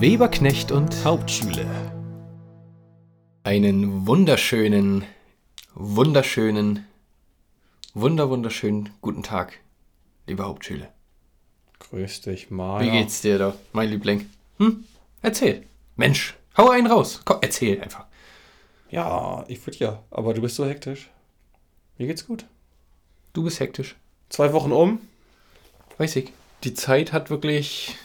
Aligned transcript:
Weberknecht 0.00 0.72
und 0.72 1.04
Hauptschule. 1.04 1.66
Einen 3.44 4.06
wunderschönen, 4.06 5.04
wunderschönen, 5.74 6.86
wunder 7.92 8.30
wunderschönen 8.30 8.94
guten 9.02 9.22
Tag, 9.22 9.58
liebe 10.26 10.42
Hauptschüler. 10.42 10.90
Grüß 11.80 12.22
dich, 12.22 12.50
Maja. 12.50 12.86
Wie 12.86 12.98
geht's 12.98 13.20
dir 13.20 13.36
da, 13.36 13.54
mein 13.74 13.90
Liebling? 13.90 14.30
Hm? 14.56 14.84
Erzähl. 15.20 15.66
Mensch, 15.96 16.34
hau 16.56 16.70
einen 16.70 16.86
raus. 16.86 17.20
Komm, 17.26 17.36
erzähl 17.42 17.78
einfach. 17.82 18.06
Ja, 18.88 19.44
ich 19.48 19.66
würde 19.66 19.78
ja, 19.80 20.02
aber 20.10 20.32
du 20.32 20.40
bist 20.40 20.56
so 20.56 20.64
hektisch. 20.64 21.10
Mir 21.98 22.06
geht's 22.06 22.26
gut. 22.26 22.46
Du 23.34 23.42
bist 23.44 23.60
hektisch. 23.60 23.96
Zwei 24.30 24.54
Wochen 24.54 24.72
um. 24.72 24.98
Weiß 25.98 26.16
ich. 26.16 26.32
Die 26.64 26.72
Zeit 26.72 27.12
hat 27.12 27.28
wirklich 27.28 27.98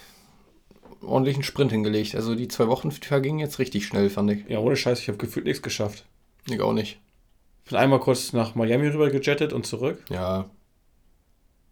ordentlichen 1.05 1.43
Sprint 1.43 1.71
hingelegt. 1.71 2.15
Also 2.15 2.35
die 2.35 2.47
zwei 2.47 2.67
Wochen 2.67 2.91
vergingen 2.91 3.39
jetzt 3.39 3.59
richtig 3.59 3.85
schnell, 3.85 4.09
fand 4.09 4.31
ich. 4.31 4.47
Ja, 4.49 4.59
ohne 4.59 4.75
Scheiß, 4.75 4.99
ich 4.99 5.07
habe 5.07 5.17
gefühlt 5.17 5.45
nichts 5.45 5.61
geschafft. 5.61 6.05
Ich 6.47 6.61
auch 6.61 6.73
nicht. 6.73 6.99
Ich 7.63 7.69
bin 7.71 7.79
einmal 7.79 7.99
kurz 7.99 8.33
nach 8.33 8.55
Miami 8.55 8.87
rüber 8.87 9.09
gejettet 9.09 9.53
und 9.53 9.65
zurück. 9.65 10.03
Ja. 10.09 10.45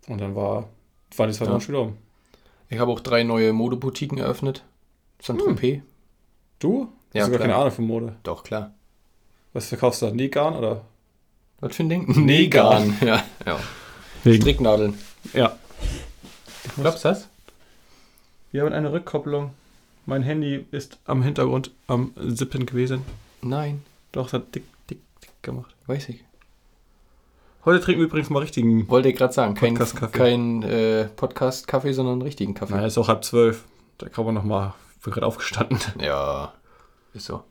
Und 0.07 0.19
dann 0.19 0.35
war, 0.35 0.69
waren 1.15 1.29
die 1.29 1.35
zwei 1.35 1.45
Ja. 1.45 1.51
Wochen 1.51 1.61
schon 1.61 1.73
wieder 1.75 1.83
um. 1.83 1.97
Ich 2.69 2.79
habe 2.79 2.91
auch 2.91 2.99
drei 2.99 3.23
neue 3.23 3.53
Modeboutiquen 3.53 4.17
eröffnet. 4.17 4.63
Saint-Tropez. 5.21 5.81
Du? 6.59 6.87
Ja, 7.13 7.21
Hast 7.21 7.27
du 7.27 7.31
gar 7.33 7.41
keine 7.41 7.55
Ahnung 7.55 7.71
von 7.71 7.85
Mode. 7.85 8.15
Doch, 8.23 8.43
klar. 8.43 8.73
Was 9.53 9.67
verkaufst 9.67 10.01
du 10.01 10.07
da? 10.07 10.11
Negan 10.13 10.55
oder? 10.55 10.85
Was 11.59 11.75
für 11.75 11.83
ein 11.83 11.89
Ding? 11.89 12.25
Negan. 12.25 12.97
Ja, 13.01 13.23
ja. 13.45 13.59
Wegen. 14.23 14.41
Stricknadeln. 14.41 14.97
Ja. 15.33 15.57
Glaubst 16.75 17.03
du 17.05 17.09
das? 17.09 17.29
Wir 18.53 18.61
haben 18.61 18.71
eine 18.71 18.93
Rückkopplung. 18.93 19.51
Mein 20.05 20.21
Handy 20.21 20.67
ist 20.69 20.99
am 21.05 21.23
Hintergrund 21.23 21.71
am 21.87 22.13
Sippen 22.15 22.67
gewesen. 22.67 23.01
Nein, 23.41 23.81
Doch, 24.11 24.27
es 24.27 24.33
hat 24.33 24.53
dick, 24.53 24.63
dick, 24.91 24.99
dick 25.23 25.31
gemacht. 25.41 25.73
weiß 25.87 26.09
ich. 26.09 26.23
Heute 27.65 27.81
trinken 27.83 28.01
wir 28.01 28.05
übrigens 28.05 28.29
mal 28.29 28.41
richtigen. 28.43 28.87
Wollte 28.89 29.09
ich 29.09 29.15
gerade 29.15 29.33
sagen. 29.33 29.55
Kein, 29.55 29.73
Podcast-Kaffee. 29.73 30.17
kein 30.19 30.61
äh, 30.61 31.05
Podcast-Kaffee, 31.05 31.93
sondern 31.93 32.21
richtigen 32.21 32.53
Kaffee. 32.53 32.77
Es 32.77 32.93
ist 32.93 32.97
auch 32.99 33.07
halb 33.07 33.23
zwölf. 33.23 33.63
Da 33.97 34.07
kann 34.07 34.23
man 34.23 34.35
noch 34.35 34.43
mal. 34.43 34.75
Ich 34.97 35.03
bin 35.03 35.13
gerade 35.13 35.25
aufgestanden. 35.25 35.79
Ja, 35.99 36.53
ist 37.15 37.25
so. 37.25 37.43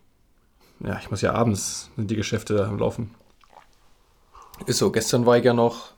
Ja, 0.86 1.00
ich 1.00 1.11
muss 1.11 1.20
ja 1.20 1.33
abends 1.33 1.91
sind 1.97 2.12
die 2.12 2.17
Geschäfte 2.17 2.64
am 2.64 2.78
Laufen. 2.78 3.12
Ist 4.67 4.78
so. 4.78 4.92
Gestern 4.92 5.27
war 5.27 5.36
ich 5.36 5.45
ja 5.45 5.53
noch 5.53 5.91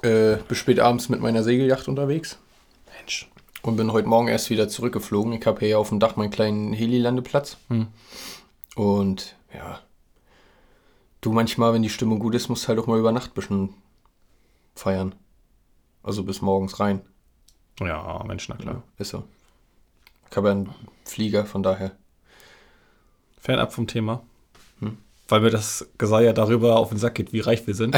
äh, 0.00 0.36
bis 0.48 0.56
spät 0.56 0.80
abends 0.80 1.10
mit 1.10 1.20
meiner 1.20 1.42
Segelyacht 1.42 1.86
unterwegs 1.86 2.38
Mensch. 2.98 3.28
Und 3.68 3.76
bin 3.76 3.92
heute 3.92 4.08
Morgen 4.08 4.28
erst 4.28 4.48
wieder 4.48 4.68
zurückgeflogen. 4.68 5.34
Ich 5.34 5.46
habe 5.46 5.60
hier 5.60 5.68
ja 5.68 5.78
auf 5.78 5.90
dem 5.90 6.00
Dach 6.00 6.16
meinen 6.16 6.30
kleinen 6.30 6.72
Heli-Landeplatz. 6.72 7.58
Hm. 7.68 7.88
Und 8.74 9.36
ja, 9.54 9.80
du 11.20 11.32
manchmal, 11.32 11.74
wenn 11.74 11.82
die 11.82 11.90
Stimmung 11.90 12.18
gut 12.18 12.34
ist, 12.34 12.48
musst 12.48 12.66
halt 12.66 12.78
auch 12.78 12.86
mal 12.86 12.98
über 12.98 13.12
Nacht 13.12 13.32
ein 13.32 13.34
bisschen 13.34 13.74
feiern. 14.74 15.14
Also 16.02 16.24
bis 16.24 16.40
morgens 16.40 16.80
rein. 16.80 17.02
Ja, 17.80 18.24
Mensch, 18.26 18.48
na 18.48 18.56
klar. 18.56 18.82
Ist 18.96 19.10
so. 19.10 19.24
Ich 20.30 20.36
habe 20.36 20.48
ja 20.48 20.52
einen 20.52 20.74
Flieger, 21.04 21.44
von 21.44 21.62
daher. 21.62 21.92
Fernab 23.38 23.72
vom 23.74 23.86
Thema. 23.86 24.22
Hm. 24.80 24.96
Weil 25.28 25.40
mir 25.40 25.50
das 25.50 25.88
Geseier 25.98 26.32
darüber 26.32 26.76
auf 26.76 26.88
den 26.88 26.98
Sack 26.98 27.16
geht, 27.16 27.34
wie 27.34 27.40
reich 27.40 27.66
wir 27.66 27.74
sind. 27.74 27.96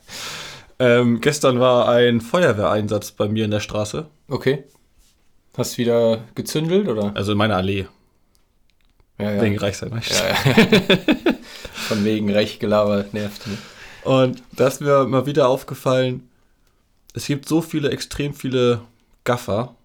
ähm, 0.78 1.20
gestern 1.20 1.58
war 1.58 1.88
ein 1.88 2.20
Feuerwehreinsatz 2.20 3.10
bei 3.10 3.28
mir 3.28 3.44
in 3.44 3.50
der 3.50 3.60
Straße. 3.60 4.08
Okay. 4.28 4.64
Hast 5.56 5.78
wieder 5.78 6.24
gezündelt 6.34 6.88
oder? 6.88 7.12
Also 7.14 7.32
in 7.32 7.38
meiner 7.38 7.56
Allee. 7.56 7.86
Ja, 9.18 9.30
ja. 9.32 9.42
Wegen 9.42 9.58
Reichsein. 9.58 9.90
ja, 9.92 10.28
ja. 10.28 10.96
Von 11.72 12.04
wegen 12.04 12.32
reich 12.32 12.58
gelabert 12.58 13.14
nervt. 13.14 13.46
Ne? 13.46 13.58
Und 14.04 14.42
da 14.52 14.66
ist 14.66 14.80
mir 14.80 15.04
mal 15.06 15.26
wieder 15.26 15.48
aufgefallen, 15.48 16.28
es 17.14 17.26
gibt 17.26 17.48
so 17.48 17.62
viele, 17.62 17.90
extrem 17.90 18.34
viele 18.34 18.80
Gaffer. 19.22 19.76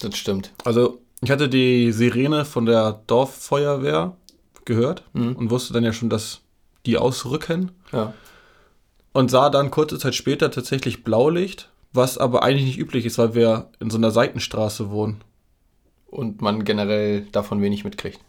Das 0.00 0.16
stimmt. 0.16 0.52
Also 0.64 1.00
ich 1.22 1.30
hatte 1.30 1.48
die 1.48 1.92
Sirene 1.92 2.44
von 2.44 2.66
der 2.66 3.00
Dorffeuerwehr 3.06 4.16
gehört 4.64 5.04
Mhm. 5.12 5.36
und 5.36 5.50
wusste 5.50 5.72
dann 5.72 5.84
ja 5.84 5.92
schon, 5.92 6.10
dass 6.10 6.40
die 6.86 6.98
ausrücken. 6.98 7.70
Ja. 7.92 8.12
und 9.12 9.30
sah 9.30 9.48
dann 9.48 9.70
kurze 9.70 9.96
Zeit 10.00 10.16
später 10.16 10.50
tatsächlich 10.50 11.04
Blaulicht, 11.04 11.70
was 11.94 12.18
aber 12.18 12.42
eigentlich 12.42 12.64
nicht 12.66 12.78
üblich 12.78 13.06
ist, 13.06 13.16
weil 13.18 13.34
wir 13.34 13.70
in 13.80 13.88
so 13.88 13.96
einer 13.96 14.10
Seitenstraße 14.10 14.90
wohnen. 14.90 15.22
Und 16.06 16.42
man 16.42 16.64
generell 16.64 17.22
davon 17.32 17.60
wenig 17.62 17.82
mitkriegt. 17.84 18.20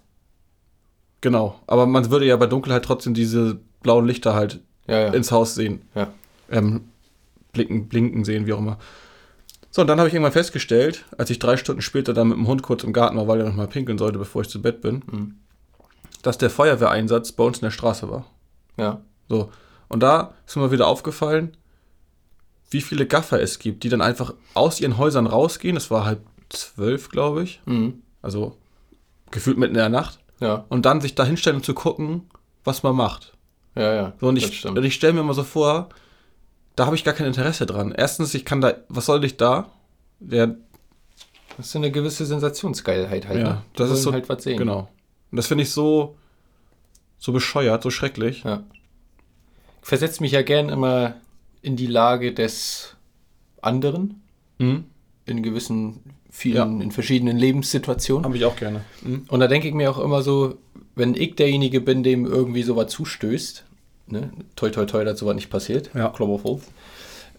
Genau, 1.22 1.60
aber 1.68 1.86
man 1.86 2.10
würde 2.12 2.26
ja 2.26 2.36
bei 2.38 2.46
Dunkelheit 2.48 2.84
trotzdem 2.84 3.14
diese 3.14 3.60
blauen 3.82 4.06
Lichter 4.06 4.34
halt 4.34 4.62
Ja, 4.88 5.00
ja. 5.02 5.14
ins 5.14 5.32
Haus 5.32 5.56
sehen. 5.56 5.82
Ja. 5.96 6.08
Ähm, 6.52 6.86
blicken, 7.54 7.88
blinken 7.88 8.24
sehen, 8.26 8.46
wie 8.46 8.54
auch 8.54 8.60
immer. 8.60 8.78
So, 9.72 9.82
und 9.82 9.88
dann 9.88 10.00
habe 10.00 10.08
ich 10.08 10.14
irgendwann 10.14 10.32
festgestellt, 10.32 11.06
als 11.18 11.30
ich 11.30 11.40
drei 11.40 11.58
Stunden 11.58 11.82
später 11.82 12.14
dann 12.14 12.30
mit 12.30 12.38
dem 12.38 12.48
Hund 12.48 12.64
kurz 12.64 12.84
im 12.84 12.94
Garten 12.94 13.18
war, 13.18 13.28
weil 13.28 13.40
er 13.42 13.48
noch 13.48 13.56
mal 13.56 13.68
pinkeln 13.68 13.98
sollte, 13.98 14.18
bevor 14.20 14.42
ich 14.44 14.50
zu 14.50 14.62
Bett 14.62 14.82
bin, 14.82 15.04
Mhm. 15.12 15.36
dass 16.22 16.38
der 16.38 16.50
Feuerwehreinsatz 16.50 17.32
bei 17.34 17.44
uns 17.44 17.58
in 17.58 17.64
der 17.66 17.72
Straße 17.72 18.10
war. 18.10 18.26
ja. 18.78 19.02
So. 19.28 19.52
Und 19.88 20.02
da 20.04 20.34
ist 20.48 20.56
mir 20.56 20.72
wieder 20.72 20.88
aufgefallen, 20.88 21.56
wie 22.70 22.82
viele 22.82 23.06
Gaffer 23.06 23.42
es 23.42 23.60
gibt, 23.60 23.84
die 23.84 23.90
dann 23.90 24.02
einfach 24.02 24.34
aus 24.54 24.80
ihren 24.82 24.98
Häusern 24.98 25.28
rausgehen. 25.28 25.78
Es 25.78 25.92
war 25.92 26.06
halb 26.06 26.22
zwölf, 26.50 27.10
glaube 27.10 27.44
ich. 27.44 27.62
Mhm. 27.66 28.02
Also 28.22 28.58
gefühlt 29.32 29.58
mitten 29.58 29.76
in 29.76 29.80
der 29.80 29.90
Nacht. 29.90 30.20
Ja. 30.40 30.66
Und 30.70 30.86
dann 30.86 31.02
sich 31.02 31.16
da 31.16 31.24
hinstellen 31.26 31.58
und 31.58 31.64
zu 31.66 31.74
gucken, 31.74 32.24
was 32.64 32.84
man 32.84 32.96
macht. 32.96 33.34
Ja, 33.76 33.94
ja. 33.94 34.14
So, 34.20 34.28
und 34.28 34.36
das 34.36 34.50
ich, 34.50 34.60
stimmt. 34.60 34.78
und 34.78 34.84
ich 34.84 34.94
stelle 34.96 35.14
mir 35.14 35.24
mal 35.24 35.34
so 35.34 35.44
vor, 35.44 35.90
da 36.76 36.86
habe 36.86 36.96
ich 36.96 37.04
gar 37.04 37.14
kein 37.14 37.28
Interesse 37.28 37.66
dran. 37.66 37.94
Erstens, 37.96 38.34
ich 38.34 38.46
kann 38.46 38.62
da, 38.62 38.74
was 38.90 39.06
soll 39.06 39.24
ich 39.24 39.38
da? 39.38 39.70
Der, 40.20 40.56
Das 41.58 41.68
ist 41.68 41.76
eine 41.76 41.92
gewisse 41.92 42.26
Sensationsgeilheit 42.26 43.28
halt. 43.28 43.40
Ja, 43.40 43.44
ne? 43.54 43.62
Das 43.76 43.90
ist 43.92 44.04
so- 44.04 44.12
halt 44.14 44.28
was 44.30 44.44
sehen. 44.44 44.58
genau. 44.58 44.90
Und 45.32 45.38
das 45.38 45.48
finde 45.48 45.64
ich 45.64 45.72
so, 45.72 46.16
so 47.18 47.32
bescheuert, 47.32 47.84
so 47.84 47.90
schrecklich. 47.92 48.44
Ja. 48.44 48.64
Ich 49.82 49.88
versetze 49.88 50.22
mich 50.24 50.32
ja 50.32 50.42
gern 50.42 50.70
immer 50.70 51.16
in 51.66 51.76
die 51.76 51.88
Lage 51.88 52.34
des 52.34 52.96
anderen 53.62 54.22
Mhm. 54.58 54.86
in 55.26 55.42
gewissen, 55.44 56.00
vielen, 56.30 56.80
in 56.82 56.92
verschiedenen 56.92 57.38
Lebenssituationen. 57.38 58.24
Habe 58.26 58.38
ich 58.38 58.46
auch 58.46 58.56
gerne. 58.56 58.82
Mhm. 59.04 59.26
Und 59.28 59.40
da 59.40 59.48
denke 59.48 59.68
ich 59.68 59.74
mir 59.74 59.90
auch 59.92 60.00
immer 60.00 60.22
so, 60.22 60.56
wenn 60.96 61.14
ich 61.16 61.36
derjenige 61.36 61.82
bin, 61.82 62.04
dem 62.04 62.26
irgendwie 62.26 62.64
sowas 62.64 62.92
zustößt, 62.92 63.64
ne, 64.08 64.30
toi 64.56 64.70
toi 64.70 64.86
toi, 64.86 65.04
dass 65.04 65.20
sowas 65.20 65.36
nicht 65.36 65.50
passiert, 65.50 65.90
Ja. 65.94 66.14
Holz. 66.18 66.62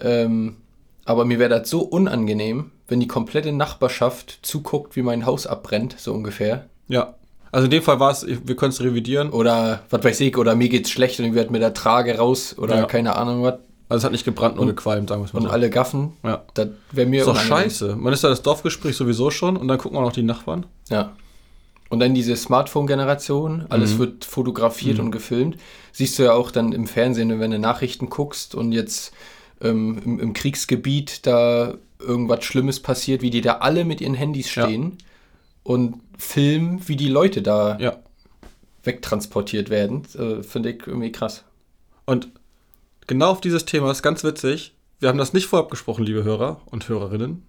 ähm, 0.01 0.57
aber 1.05 1.25
mir 1.25 1.39
wäre 1.39 1.51
das 1.61 1.71
so 1.71 1.81
unangenehm, 1.83 2.73
wenn 2.89 3.01
die 3.01 3.07
komplette 3.09 3.53
Nachbarschaft 3.53 4.41
zuguckt, 4.43 4.97
wie 4.97 5.03
mein 5.03 5.25
Haus 5.25 5.47
abbrennt, 5.47 5.95
so 5.99 6.13
ungefähr. 6.13 6.67
Ja. 6.89 7.15
Also 7.53 7.67
in 7.67 7.71
dem 7.71 7.83
Fall 7.83 8.01
war 8.01 8.11
es, 8.11 8.27
wir 8.27 8.57
können 8.57 8.73
es 8.73 8.81
revidieren. 8.83 9.31
Oder 9.31 9.85
was 9.89 10.05
weiß 10.05 10.21
ich, 10.21 10.37
oder 10.37 10.55
mir 10.57 10.69
geht's 10.69 10.91
schlecht 10.91 11.19
und 11.21 11.27
ich 11.27 11.35
werde 11.35 11.51
mit 11.53 11.63
der 11.63 11.73
Trage 11.75 12.19
raus 12.19 12.57
oder 12.59 12.77
Ja. 12.81 12.85
keine 12.87 13.17
Ahnung 13.17 13.43
was. 13.45 13.55
Also 13.89 13.99
es 14.01 14.05
hat 14.05 14.13
nicht 14.13 14.25
gebrannt, 14.25 14.57
nur 14.57 14.67
gequalmt, 14.67 15.09
sagen 15.09 15.23
wir 15.23 15.27
es 15.27 15.33
mal 15.33 15.39
Und 15.41 15.47
so. 15.47 15.53
alle 15.53 15.71
gaffen, 15.71 16.13
Ja. 16.25 16.43
das 16.55 16.69
wäre 16.91 17.09
mir 17.09 17.21
Ist 17.21 17.27
doch 17.29 17.39
scheiße. 17.41 17.95
Man 17.97 18.13
ist 18.13 18.25
da 18.25 18.29
das 18.29 18.43
Dorfgespräch 18.43 18.97
sowieso 18.97 19.31
schon 19.31 19.57
und 19.57 19.69
dann 19.69 19.79
gucken 19.79 19.97
wir 19.97 20.03
noch 20.03 20.13
die 20.13 20.23
Nachbarn. 20.25 20.67
Ja. 20.89 21.13
Und 21.89 22.01
dann 22.01 22.13
diese 22.15 22.35
Smartphone-Generation, 22.35 23.67
alles 23.69 23.95
Mhm. 23.95 23.99
wird 23.99 24.25
fotografiert 24.25 24.99
und 24.99 25.13
gefilmt. 25.13 25.57
Siehst 25.93 26.19
du 26.19 26.25
ja 26.25 26.33
auch 26.33 26.51
dann 26.51 26.73
im 26.73 26.89
Fernsehen, 26.89 27.39
wenn 27.39 27.53
du 27.53 27.59
Nachrichten 27.61 28.11
guckst 28.11 28.55
und 28.57 28.73
jetzt 28.73 29.13
ähm, 29.63 30.03
im, 30.05 30.21
im 30.21 30.33
Kriegsgebiet 30.35 31.25
da 31.27 31.75
irgendwas 32.01 32.45
Schlimmes 32.45 32.81
passiert, 32.81 33.23
wie 33.23 33.31
die 33.31 33.41
da 33.41 33.59
alle 33.59 33.85
mit 33.85 34.01
ihren 34.03 34.15
Handys 34.15 34.53
Ja. 34.55 34.65
stehen 34.67 34.99
und 35.63 36.01
filmen, 36.19 36.87
wie 36.89 36.97
die 36.97 37.09
Leute 37.09 37.41
da 37.41 37.79
Ja. 37.79 37.97
wegtransportiert 38.85 39.71
werden. 39.71 40.03
Äh, 40.19 40.43
Finde 40.43 40.71
ich 40.73 40.87
irgendwie 40.87 41.13
krass. 41.13 41.45
Und 42.05 42.29
genau 43.07 43.31
auf 43.31 43.41
dieses 43.41 43.65
Thema 43.65 43.91
ist 43.91 44.03
ganz 44.03 44.25
witzig. 44.25 44.75
Wir 44.99 45.09
haben 45.09 45.19
das 45.19 45.33
nicht 45.33 45.47
vorab 45.47 45.71
gesprochen, 45.71 46.05
liebe 46.05 46.25
Hörer 46.25 46.61
und 46.67 46.89
Hörerinnen. 46.89 47.47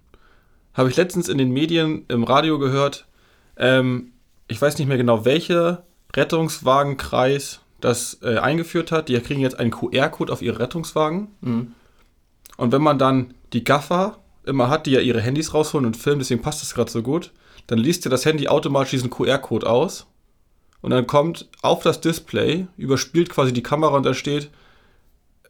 Habe 0.74 0.90
ich 0.90 0.96
letztens 0.96 1.28
in 1.28 1.38
den 1.38 1.50
Medien 1.50 2.04
im 2.08 2.24
Radio 2.24 2.58
gehört. 2.58 3.06
Ähm, 3.56 4.12
ich 4.48 4.60
weiß 4.60 4.78
nicht 4.78 4.86
mehr 4.86 4.96
genau, 4.96 5.24
welcher 5.24 5.84
Rettungswagenkreis 6.14 7.60
das 7.80 8.18
äh, 8.22 8.38
eingeführt 8.38 8.92
hat. 8.92 9.08
Die 9.08 9.18
kriegen 9.20 9.40
jetzt 9.40 9.58
einen 9.58 9.70
QR-Code 9.70 10.32
auf 10.32 10.42
ihre 10.42 10.58
Rettungswagen. 10.58 11.28
Mhm. 11.40 11.72
Und 12.56 12.72
wenn 12.72 12.82
man 12.82 12.98
dann 12.98 13.34
die 13.52 13.64
Gaffer 13.64 14.18
immer 14.44 14.68
hat, 14.68 14.86
die 14.86 14.92
ja 14.92 15.00
ihre 15.00 15.20
Handys 15.20 15.54
rausholen 15.54 15.86
und 15.86 15.96
filmen, 15.96 16.18
deswegen 16.18 16.42
passt 16.42 16.62
das 16.62 16.74
gerade 16.74 16.90
so 16.90 17.02
gut, 17.02 17.32
dann 17.66 17.78
liest 17.78 18.04
dir 18.04 18.10
das 18.10 18.24
Handy 18.24 18.48
automatisch 18.48 18.90
diesen 18.90 19.10
QR-Code 19.10 19.68
aus. 19.68 20.06
Und 20.80 20.90
dann 20.90 21.06
kommt 21.06 21.48
auf 21.62 21.82
das 21.82 22.00
Display, 22.00 22.66
überspielt 22.76 23.30
quasi 23.30 23.52
die 23.52 23.62
Kamera 23.62 23.96
und 23.96 24.06
da 24.06 24.14
steht, 24.14 24.50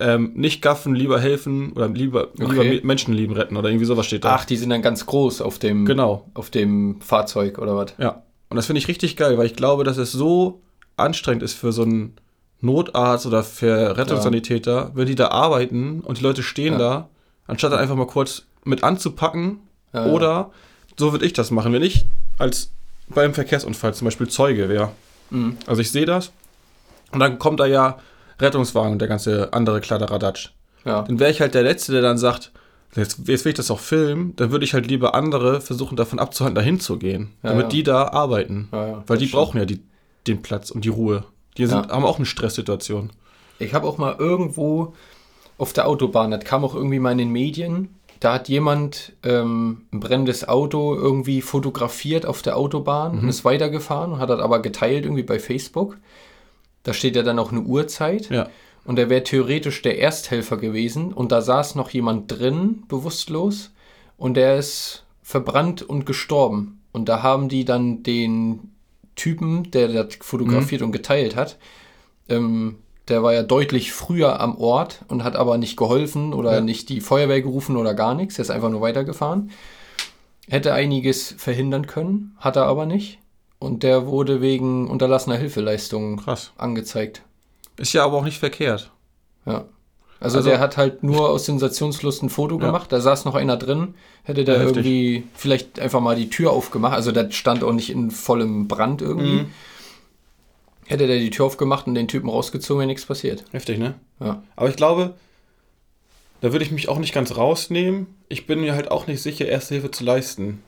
ähm, 0.00 0.33
nicht 0.35 0.62
gaffen, 0.62 0.95
lieber 0.95 1.19
helfen 1.21 1.73
oder 1.73 1.89
lieber, 1.89 2.29
lieber 2.37 2.50
Okay. 2.61 2.77
Me- 2.77 2.81
Menschenleben 2.85 3.35
retten 3.37 3.56
oder 3.56 3.69
irgendwie 3.69 3.85
sowas 3.87 4.06
steht 4.06 4.25
da. 4.25 4.37
Ach, 4.37 4.45
die 4.45 4.56
sind 4.56 4.71
dann 4.71 4.83
ganz 4.83 5.06
groß 5.06 5.41
auf 5.43 5.59
dem, 5.59 5.85
Genau. 5.87 6.29
auf 6.35 6.50
dem 6.50 7.00
Fahrzeug 7.00 7.59
oder 7.59 7.77
was? 7.77 7.95
Ja. 7.99 8.23
Und 8.49 8.56
das 8.56 8.67
finde 8.67 8.79
ich 8.79 8.89
richtig 8.89 9.17
geil, 9.17 9.37
weil 9.39 9.47
ich 9.47 9.56
glaube, 9.56 9.85
dass 9.85 9.97
es 9.99 10.12
so 10.12 10.61
anstrengend 10.97 11.43
ist 11.43 11.55
für 11.55 11.73
so 11.73 11.83
einen 11.83 12.15
Notarzt 12.61 13.27
oder 13.27 13.43
für 13.45 13.97
Rettungssanitäter, 13.97 14.93
wenn 14.95 15.06
die 15.06 15.15
da 15.15 15.29
arbeiten 15.29 16.00
und 16.00 16.19
die 16.19 16.23
Leute 16.23 16.43
stehen 16.43 16.75
Ja. 16.75 16.79
da, 16.79 17.09
anstatt 17.47 17.73
dann 17.73 17.79
einfach 17.81 17.95
mal 17.97 18.06
kurz 18.06 18.45
mit 18.65 18.83
anzupacken 18.85 19.61
Ja, 19.93 20.06
ja. 20.06 20.12
oder 20.12 20.50
so 20.97 21.12
würde 21.12 21.25
ich 21.27 21.33
das 21.33 21.50
machen, 21.50 21.73
wenn 21.73 21.83
ich 21.83 22.05
als 22.39 22.73
beim 23.09 23.33
Verkehrsunfall 23.35 23.95
zum 23.95 24.05
Beispiel 24.06 24.29
Zeuge 24.29 24.69
wäre. 24.69 24.91
Mhm. 25.31 25.56
Also 25.67 25.81
ich 25.81 25.91
sehe 25.91 26.05
das 26.06 26.31
und 27.12 27.21
dann 27.21 27.39
kommt 27.39 27.61
da 27.61 27.67
ja 27.67 27.99
Rettungswagen 28.40 28.93
und 28.93 28.99
der 29.00 29.08
ganze 29.08 29.52
andere 29.52 29.81
Kladderadatsch. 29.81 30.50
Ja. 30.85 31.02
Dann 31.02 31.19
wäre 31.19 31.31
ich 31.31 31.40
halt 31.40 31.55
der 31.55 31.62
Letzte, 31.62 31.93
der 31.93 32.02
dann 32.02 32.19
sagt, 32.19 32.52
jetzt, 32.94 33.20
jetzt 33.26 33.44
will 33.44 33.50
ich 33.50 33.56
das 33.56 33.70
auch 33.70 33.81
filmen, 33.81 34.35
dann 34.37 34.50
würde 34.50 34.64
ich 34.64 34.75
halt 34.75 34.87
lieber 34.87 35.14
andere 35.14 35.61
versuchen, 35.61 35.96
davon 35.96 36.19
abzuhalten, 36.19 36.55
dahin 36.55 36.81
zu 36.81 36.99
gehen, 36.99 37.32
Ja, 37.43 37.50
damit 37.50 37.64
ja. 37.64 37.69
die 37.70 37.82
da 37.82 38.08
arbeiten. 38.08 38.69
Ja, 38.73 39.02
Weil 39.06 39.19
die 39.19 39.26
stimmt. 39.26 39.43
brauchen 39.43 39.58
ja 39.58 39.64
die, 39.64 39.81
den 40.26 40.43
Platz 40.43 40.70
und 40.70 40.85
die 40.85 40.88
Ruhe. 40.88 41.25
Die 41.56 41.67
sind, 41.67 41.88
haben 41.88 42.05
auch 42.05 42.17
eine 42.19 42.26
Stresssituation. 42.26 43.11
Ich 43.58 43.75
habe 43.75 43.87
auch 43.88 43.99
mal 43.99 44.14
irgendwo 44.19 44.94
auf 45.58 45.73
der 45.73 45.88
Autobahn, 45.88 46.31
das 46.31 46.44
kam 46.44 46.64
auch 46.64 46.75
irgendwie 46.76 47.00
mal 47.00 47.11
in 47.12 47.19
den 47.19 47.31
Medien, 47.31 47.88
da 48.20 48.35
hat 48.35 48.49
jemand 48.49 49.12
ähm, 49.25 49.82
ein 49.93 50.00
brennendes 50.00 50.46
Auto 50.49 50.94
irgendwie 50.94 51.40
fotografiert 51.43 52.26
auf 52.26 52.43
der 52.43 52.56
Autobahn 52.56 53.17
Mhm. 53.17 53.19
und 53.25 53.29
ist 53.29 53.44
weitergefahren 53.44 54.12
und 54.12 54.19
hat 54.20 54.31
das 54.31 54.40
aber 54.40 54.61
geteilt 54.62 55.05
irgendwie 55.05 55.23
bei 55.25 55.38
Facebook. 55.40 55.96
Da 56.82 56.92
steht 56.92 57.16
ja 57.16 57.22
dann 57.22 57.38
auch 57.38 57.52
eine 57.52 57.62
Uhrzeit. 57.62 58.30
Ja. 58.30 58.48
Und 58.84 58.98
er 58.98 59.10
wäre 59.10 59.22
theoretisch 59.22 59.82
der 59.82 59.98
Ersthelfer 59.98 60.56
gewesen 60.56 61.12
und 61.12 61.30
da 61.32 61.42
saß 61.42 61.75
noch 61.75 61.90
jemand 61.90 62.30
drin, 62.32 62.84
bewusstlos, 62.88 63.70
und 64.16 64.34
der 64.34 64.56
ist 64.56 65.04
verbrannt 65.22 65.82
und 65.82 66.06
gestorben. 66.06 66.80
Und 66.92 67.08
da 67.08 67.22
haben 67.22 67.48
die 67.48 67.64
dann 67.64 68.02
den 68.02 68.72
Typen, 69.14 69.70
der 69.70 69.88
das 69.88 70.16
fotografiert 70.20 70.80
und 70.82 70.92
geteilt 70.92 71.36
hat, 71.36 71.58
ähm, 72.28 72.76
der 73.08 73.22
war 73.22 73.32
ja 73.34 73.42
deutlich 73.42 73.92
früher 73.92 74.40
am 74.40 74.56
Ort 74.56 75.04
und 75.08 75.25
hat 75.25 75.36
aber 75.36 75.58
nicht 75.58 75.76
geholfen 75.76 76.32
oder 76.34 76.54
Ja. 76.54 76.60
nicht 76.60 76.88
die 76.88 77.00
Feuerwehr 77.00 77.42
gerufen 77.42 77.76
oder 77.76 77.94
gar 77.94 78.14
nichts. 78.14 78.38
Er 78.38 78.42
ist 78.42 78.50
einfach 78.50 78.70
nur 78.70 78.80
weitergefahren. 78.80 79.50
Hätte 80.48 80.72
einiges 80.72 81.34
verhindern 81.36 81.86
können, 81.86 82.36
hat 82.38 82.56
er 82.56 82.66
aber 82.66 82.86
nicht. 82.86 83.19
Und 83.58 83.82
der 83.82 84.06
wurde 84.06 84.40
wegen 84.40 84.88
unterlassener 84.88 85.37
Hilfeleistung 85.37 86.19
Krass. 86.19 86.52
angezeigt. 86.56 87.22
Ist 87.76 87.93
ja 87.93 88.05
aber 88.05 88.19
auch 88.19 88.25
nicht 88.25 88.38
verkehrt. 88.38 88.90
Ja. 89.46 89.64
Also, 90.20 90.38
Also- 90.38 90.50
der 90.50 90.58
hat 90.60 90.76
halt 90.76 91.02
nur 91.02 91.31
aus 91.31 91.46
Sensationslust 91.46 92.22
ein 92.22 92.28
Foto 92.31 92.56
Ja. 92.58 92.66
gemacht. 92.66 92.90
Da 92.93 93.00
saß 93.00 93.25
noch 93.25 93.34
einer 93.34 93.56
drin. 93.56 93.94
Hätte 94.25 94.44
der 94.44 94.56
Ja, 94.56 94.60
heftig. 94.62 94.76
irgendwie 94.84 95.25
vielleicht 95.34 95.78
einfach 95.81 96.00
mal 96.00 96.16
die 96.16 96.28
Tür 96.31 96.50
aufgemacht. 96.52 96.94
Also 96.94 97.12
der 97.12 97.31
stand 97.31 97.62
auch 97.64 97.72
nicht 97.72 97.90
in 97.90 98.10
vollem 98.10 98.69
Brand 98.69 99.00
irgendwie. 99.02 99.43
Mhm. 99.43 99.46
Hätte 100.87 101.06
der 101.06 101.19
die 101.19 101.31
Tür 101.31 101.44
aufgemacht 101.46 101.87
und 101.87 101.94
den 101.94 102.08
Typen 102.08 102.28
rausgezogen, 102.31 102.81
wäre 102.81 102.87
nichts 102.87 103.04
passiert. 103.06 103.44
Heftig, 103.52 103.78
ne? 103.78 103.94
Ja. 104.20 104.43
Aber 104.56 104.69
ich 104.70 104.76
glaube, 104.76 105.14
da 106.40 106.52
würde 106.52 106.64
ich 106.64 106.70
mich 106.70 106.88
auch 106.88 106.99
nicht 106.99 107.12
ganz 107.14 107.37
rausnehmen. 107.37 108.06
Ich 108.28 108.46
bin 108.46 108.61
mir 108.61 108.75
halt 108.75 108.90
auch 108.90 109.06
nicht 109.06 109.22
sicher, 109.22 109.46
Erste 109.46 109.75
Hilfe 109.75 109.90
zu 109.90 110.04
leisten. 110.04 110.62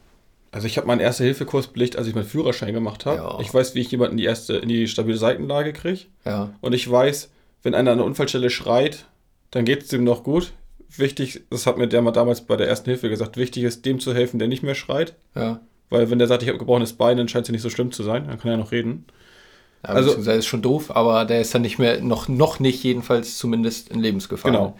Also 0.52 0.67
ich 0.67 0.76
habe 0.76 0.87
meinen 0.88 1.00
Erste-Hilfe-Kurs 1.00 1.69
belegt, 1.69 1.97
als 1.97 2.06
ich 2.08 2.14
meinen 2.14 2.25
Führerschein 2.26 2.75
gemacht 2.75 3.06
habe. 3.06 3.19
Ja. 3.19 3.38
Ich 3.41 3.52
weiß, 3.55 3.75
wie 3.75 3.81
ich 3.81 3.91
jemanden 3.91 4.12
in 4.14 4.19
die 4.19 4.25
erste, 4.25 4.56
in 4.56 4.69
die 4.69 4.88
stabile 4.88 5.17
Seitenlage 5.17 5.73
kriege. 5.73 6.00
Ja. 6.25 6.50
Und 6.61 6.75
ich 6.75 6.91
weiß, 6.91 7.31
wenn 7.62 7.75
einer 7.75 7.93
an 7.93 7.99
der 7.99 8.06
Unfallstelle 8.06 8.50
schreit, 8.50 9.05
dann 9.52 9.64
geht 9.64 9.82
es 9.82 9.88
dem 9.88 10.02
noch 10.05 10.25
gut. 10.25 10.52
Wichtig, 10.97 11.43
das 11.50 11.67
hat 11.67 11.79
mir 11.79 11.87
der 11.87 12.02
mal 12.02 12.11
damals 12.11 12.41
bei 12.41 12.56
der 12.56 12.67
ersten 12.67 12.91
Hilfe 12.91 13.08
gesagt, 13.08 13.37
wichtig 13.37 13.62
ist, 13.62 13.87
dem 13.87 14.00
zu 14.00 14.12
helfen, 14.12 14.41
der 14.41 14.49
nicht 14.49 14.64
mehr 14.64 14.75
schreit. 14.75 15.14
Ja. 15.37 15.61
Weil 15.88 16.11
wenn 16.11 16.19
der 16.19 16.26
sagt, 16.26 16.43
ich 16.43 16.49
habe 16.49 16.58
gebrochenes 16.58 16.94
Bein, 16.94 17.17
dann 17.17 17.29
scheint 17.29 17.44
es 17.44 17.49
ja 17.49 17.53
nicht 17.53 17.62
so 17.62 17.70
schlimm 17.70 17.93
zu 17.93 18.03
sein. 18.03 18.26
Dann 18.26 18.38
kann 18.41 18.50
er 18.50 18.56
noch 18.56 18.73
reden. 18.73 19.05
ja 19.85 19.91
Also- 19.91 20.17
also, 20.17 20.31
ist 20.32 20.46
schon 20.46 20.62
doof, 20.62 20.91
aber 20.94 21.25
der 21.26 21.41
ist 21.41 21.55
dann 21.55 21.62
nicht 21.62 21.79
mehr, 21.79 22.00
noch, 22.00 22.26
noch 22.29 22.58
nicht 22.58 22.82
jedenfalls 22.82 23.38
zumindest 23.38 23.88
in 23.88 24.00
Lebensgefahr. 24.00 24.50
Genau. 24.50 24.76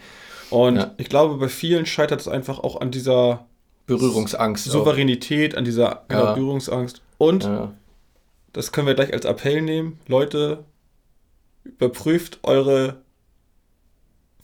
Und 0.49 0.75
Ja. 0.75 0.91
ich 0.97 1.07
glaube, 1.07 1.37
bei 1.37 1.47
vielen 1.47 1.85
scheitert 1.85 2.19
es 2.19 2.27
einfach 2.27 2.59
auch 2.59 2.81
an 2.81 2.91
dieser 2.91 3.45
Berührungsangst. 3.85 4.67
auch. 4.67 4.71
Souveränität, 4.73 5.55
an 5.55 5.65
dieser 5.65 6.03
genau, 6.07 6.23
Ja. 6.25 6.33
Berührungsangst. 6.33 7.01
Und 7.17 7.43
Ja. 7.43 7.73
das 8.53 8.71
können 8.71 8.87
wir 8.87 8.93
gleich 8.95 9.13
als 9.13 9.25
Appell 9.25 9.61
nehmen. 9.61 9.99
Leute, 10.07 10.63
überprüft 11.63 12.39
eure 12.43 12.97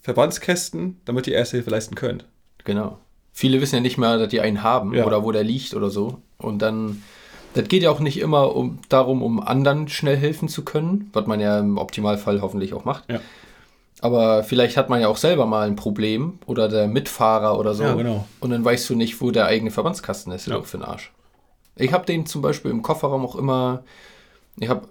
Verbandskästen, 0.02 1.00
damit 1.06 1.28
ihr 1.28 1.34
Erste 1.36 1.58
Hilfe 1.58 1.70
leisten 1.72 1.96
könnt. 1.96 2.26
Genau. 2.64 3.00
Viele 3.34 3.62
wissen 3.62 3.76
ja 3.76 3.82
nicht 3.82 3.98
mehr, 3.98 4.18
dass 4.18 4.30
die 4.30 4.42
einen 4.42 4.64
haben 4.64 4.94
Ja. 4.94 5.06
oder 5.06 5.24
wo 5.24 5.32
der 5.32 5.44
liegt 5.44 5.74
oder 5.74 5.90
so. 5.90 6.22
Und 6.38 6.62
dann, 6.62 7.04
das 7.54 7.68
geht 7.68 7.84
ja 7.84 7.92
auch 7.92 8.00
nicht 8.00 8.20
immer 8.20 8.56
um, 8.56 8.80
darum, 8.90 9.22
um 9.22 9.40
anderen 9.42 9.88
schnell 9.90 10.16
helfen 10.18 10.48
zu 10.48 10.64
können, 10.64 11.10
was 11.14 11.28
man 11.28 11.40
ja 11.40 11.60
im 11.60 11.78
Optimalfall 11.78 12.42
hoffentlich 12.42 12.74
auch 12.74 12.86
macht. 12.86 13.10
Ja. 13.12 13.20
Aber 14.02 14.44
vielleicht 14.44 14.78
hat 14.78 14.90
man 14.90 15.02
ja 15.02 15.08
auch 15.08 15.18
selber 15.18 15.46
mal 15.48 15.66
ein 15.68 15.76
Problem 15.76 16.38
oder 16.46 16.70
der 16.70 16.88
Mitfahrer 16.88 17.58
oder 17.58 17.74
so. 17.74 17.84
Ja, 17.84 17.96
genau. 17.96 18.28
Und 18.40 18.52
dann 18.52 18.64
weißt 18.64 18.90
du 18.90 18.96
nicht, 18.96 19.20
wo 19.22 19.32
der 19.32 19.46
eigene 19.48 19.72
Verbandskasten 19.72 20.32
ist. 20.34 20.48
Ja. 20.48 20.62
Für 20.62 20.78
den 20.78 20.84
Arsch. 20.84 21.12
Ich 21.76 21.92
habe 21.94 22.06
den 22.06 22.26
zum 22.26 22.42
Beispiel 22.42 22.70
im 22.72 22.82
Kofferraum 22.84 23.26
auch 23.26 23.36
immer. 23.36 23.84
Ich 24.60 24.70
habe 24.70 24.88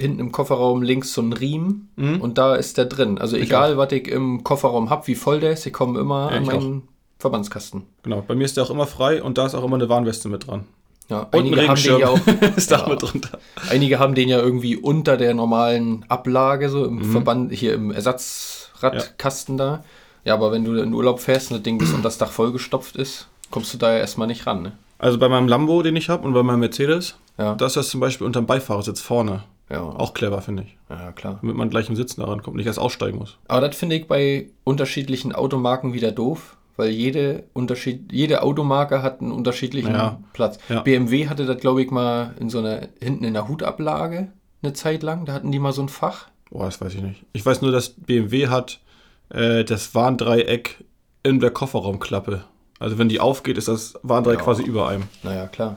hinten 0.00 0.18
im 0.18 0.32
Kofferraum 0.32 0.82
links 0.82 1.12
so 1.12 1.20
einen 1.20 1.32
Riemen 1.32 1.90
Mhm. 1.96 2.20
und 2.20 2.38
da 2.38 2.54
ist 2.56 2.78
der 2.78 2.86
drin. 2.86 3.18
Also 3.18 3.36
Ich 3.36 3.44
egal, 3.44 3.76
was 3.76 3.92
ich 3.92 4.08
im 4.08 4.42
Kofferraum 4.42 4.90
habe, 4.90 5.06
wie 5.06 5.14
voll 5.14 5.40
der 5.40 5.52
ist, 5.52 5.66
ich 5.66 5.72
komme 5.72 6.00
immer 6.00 6.30
Ja, 6.32 6.38
an 6.38 6.44
meinen 6.46 6.88
Verbandskasten. 7.18 7.82
Genau, 8.02 8.22
bei 8.26 8.34
mir 8.34 8.44
ist 8.44 8.56
der 8.56 8.64
auch 8.64 8.70
immer 8.70 8.86
frei 8.86 9.22
und 9.22 9.36
da 9.38 9.46
ist 9.46 9.54
auch 9.54 9.62
immer 9.64 9.76
eine 9.76 9.88
Warnweste 9.88 10.28
mit 10.28 10.46
dran. 10.46 10.64
Ja, 11.10 11.20
Und 11.22 11.34
ein 11.34 11.40
einige 11.58 11.68
haben 11.68 11.82
den 11.82 11.98
ja 11.98 12.08
auch, 12.08 12.20
ist 12.56 12.70
da 12.70 12.86
Ja. 12.88 12.94
drunter. 12.96 13.38
einige 13.68 13.98
haben 13.98 14.14
den 14.14 14.28
ja 14.28 14.38
irgendwie 14.38 14.76
unter 14.76 15.16
der 15.16 15.34
normalen 15.34 16.04
Ablage, 16.08 16.68
so 16.70 16.84
im 16.86 16.94
Mhm. 16.96 17.12
Verband, 17.12 17.52
hier 17.52 17.74
im 17.74 17.90
Ersatzradkasten 17.90 19.56
da. 19.56 19.84
Ja, 20.24 20.34
aber 20.34 20.52
wenn 20.52 20.64
du 20.64 20.74
in 20.80 20.92
Urlaub 20.92 21.20
fährst 21.20 21.50
und 21.50 21.56
das 21.58 21.62
Ding 21.64 21.78
bis 21.78 21.90
unter 21.90 22.04
das 22.04 22.18
Dach 22.18 22.30
vollgestopft 22.30 22.96
ist, 22.96 23.28
kommst 23.50 23.72
du 23.74 23.78
da 23.78 23.92
ja 23.92 23.98
erstmal 23.98 24.26
nicht 24.28 24.46
ran, 24.46 24.62
ne? 24.62 24.72
Also 24.98 25.18
bei 25.18 25.28
meinem 25.30 25.48
Lambo, 25.48 25.82
den 25.82 25.96
ich 25.96 26.10
habe, 26.10 26.26
und 26.26 26.34
bei 26.34 26.42
meinem 26.42 26.60
Mercedes, 26.60 27.16
Ja. 27.38 27.54
da 27.54 27.66
ist 27.66 27.76
das 27.76 27.88
zum 27.88 28.00
Beispiel 28.00 28.26
unterm 28.26 28.46
Beifahrersitz 28.46 29.00
vorne. 29.00 29.44
ja. 29.70 29.80
Auch 29.80 30.12
clever, 30.14 30.42
finde 30.42 30.64
ich. 30.64 30.76
Ja, 30.90 31.12
klar. 31.12 31.38
Damit 31.40 31.56
man 31.56 31.70
gleich 31.70 31.88
im 31.88 31.96
Sitzen 31.96 32.20
daran 32.20 32.42
kommt, 32.42 32.56
nicht 32.56 32.66
erst 32.66 32.78
aussteigen 32.78 33.18
muss. 33.18 33.38
Aber 33.48 33.66
das 33.66 33.76
finde 33.76 33.96
ich 33.96 34.06
bei 34.08 34.48
unterschiedlichen 34.64 35.32
Automarken 35.34 35.92
wieder 35.94 36.12
doof, 36.12 36.56
weil 36.80 36.90
jede, 36.90 37.44
Unterschied, 37.52 38.10
jede 38.12 38.42
Automarke 38.42 39.02
hat 39.02 39.20
einen 39.20 39.30
unterschiedlichen 39.32 39.92
Ja. 39.92 40.18
Platz. 40.32 40.58
Ja. 40.68 40.80
BMW 40.80 41.28
hatte 41.28 41.46
das, 41.46 41.58
glaube 41.58 41.82
ich, 41.82 41.90
mal 41.90 42.34
in 42.40 42.50
so 42.50 42.58
einer, 42.58 42.88
hinten 43.00 43.22
in 43.24 43.34
der 43.34 43.46
Hutablage 43.46 44.32
eine 44.62 44.72
Zeit 44.72 45.02
lang. 45.02 45.24
Da 45.26 45.32
hatten 45.34 45.52
die 45.52 45.58
mal 45.58 45.72
so 45.72 45.82
ein 45.82 45.88
Fach. 45.88 46.26
Boah, 46.50 46.64
das 46.66 46.80
weiß 46.80 46.94
ich 46.94 47.02
nicht. 47.02 47.24
Ich 47.32 47.46
weiß 47.46 47.62
nur, 47.62 47.70
dass 47.70 47.90
BMW 47.90 48.48
hat 48.48 48.80
äh, 49.28 49.62
das 49.64 49.94
Warndreieck 49.94 50.82
in 51.22 51.38
der 51.38 51.50
Kofferraumklappe. 51.50 52.42
Also 52.80 52.98
wenn 52.98 53.08
die 53.08 53.20
aufgeht, 53.20 53.58
ist 53.58 53.68
das 53.68 53.94
Warndreieck 54.02 54.38
Ja. 54.40 54.44
quasi 54.44 54.62
über 54.62 54.88
einem. 54.88 55.04
Naja, 55.22 55.46
klar. 55.46 55.76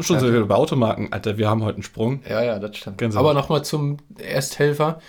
Schon 0.00 0.16
Ja. 0.16 0.20
so 0.20 0.32
wie 0.32 0.40
bei 0.44 0.54
Automarken. 0.54 1.12
Alter, 1.12 1.38
wir 1.38 1.50
haben 1.50 1.62
heute 1.64 1.74
einen 1.74 1.82
Sprung. 1.82 2.22
Ja, 2.28 2.42
ja, 2.42 2.58
das 2.60 2.76
stimmt. 2.76 2.98
Gänsehaut. 2.98 3.24
Aber 3.24 3.34
nochmal 3.34 3.64
zum 3.64 3.96
Ersthelfer. 4.16 5.00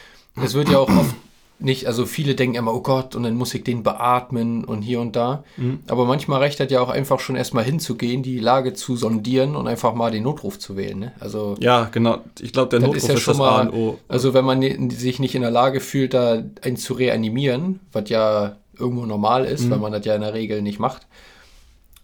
Es 0.43 0.55
wird 0.55 0.69
ja 0.69 0.79
auch 0.79 0.89
oft 0.89 1.13
nicht, 1.61 1.87
also 1.87 2.05
viele 2.05 2.35
denken 2.35 2.55
immer, 2.55 2.73
oh 2.73 2.81
Gott, 2.81 3.15
und 3.15 3.23
dann 3.23 3.35
muss 3.35 3.53
ich 3.53 3.63
den 3.63 3.83
beatmen 3.83 4.63
und 4.63 4.81
hier 4.81 5.01
und 5.01 5.15
da. 5.15 5.43
Mhm. 5.57 5.79
Aber 5.87 6.05
manchmal 6.05 6.39
reicht 6.39 6.59
das 6.59 6.71
ja 6.71 6.79
auch 6.81 6.89
einfach 6.89 7.19
schon 7.19 7.35
erstmal 7.35 7.63
hinzugehen, 7.65 8.23
die 8.23 8.39
Lage 8.39 8.73
zu 8.73 8.95
sondieren 8.95 9.55
und 9.57 9.67
einfach 9.67 9.93
mal 9.93 10.09
den 10.11 10.23
Notruf 10.23 10.57
zu 10.57 10.77
wählen. 10.77 10.99
Ne? 10.99 11.11
Also, 11.19 11.55
Ja, 11.59 11.89
genau. 11.91 12.19
Ich 12.39 12.53
glaube, 12.53 12.69
der 12.69 12.79
Notruf 12.79 12.97
ist 12.97 13.07
ja 13.09 13.15
ist, 13.15 13.21
schon 13.21 13.37
mal- 13.37 13.97
also 14.07 14.33
wenn 14.33 14.45
man 14.45 14.89
sich 14.89 15.19
nicht 15.19 15.35
in 15.35 15.41
der 15.41 15.51
Lage 15.51 15.79
fühlt, 15.81 16.13
da 16.13 16.41
einen 16.61 16.77
zu 16.77 16.93
reanimieren, 16.93 17.81
was 17.91 18.09
ja 18.09 18.55
irgendwo 18.77 19.05
normal 19.05 19.43
ist, 19.43 19.65
Mhm. 19.65 19.71
weil 19.71 19.79
man 19.79 19.91
das 19.91 20.05
ja 20.05 20.15
in 20.15 20.21
der 20.21 20.33
Regel 20.33 20.61
nicht 20.61 20.79
macht, 20.79 21.07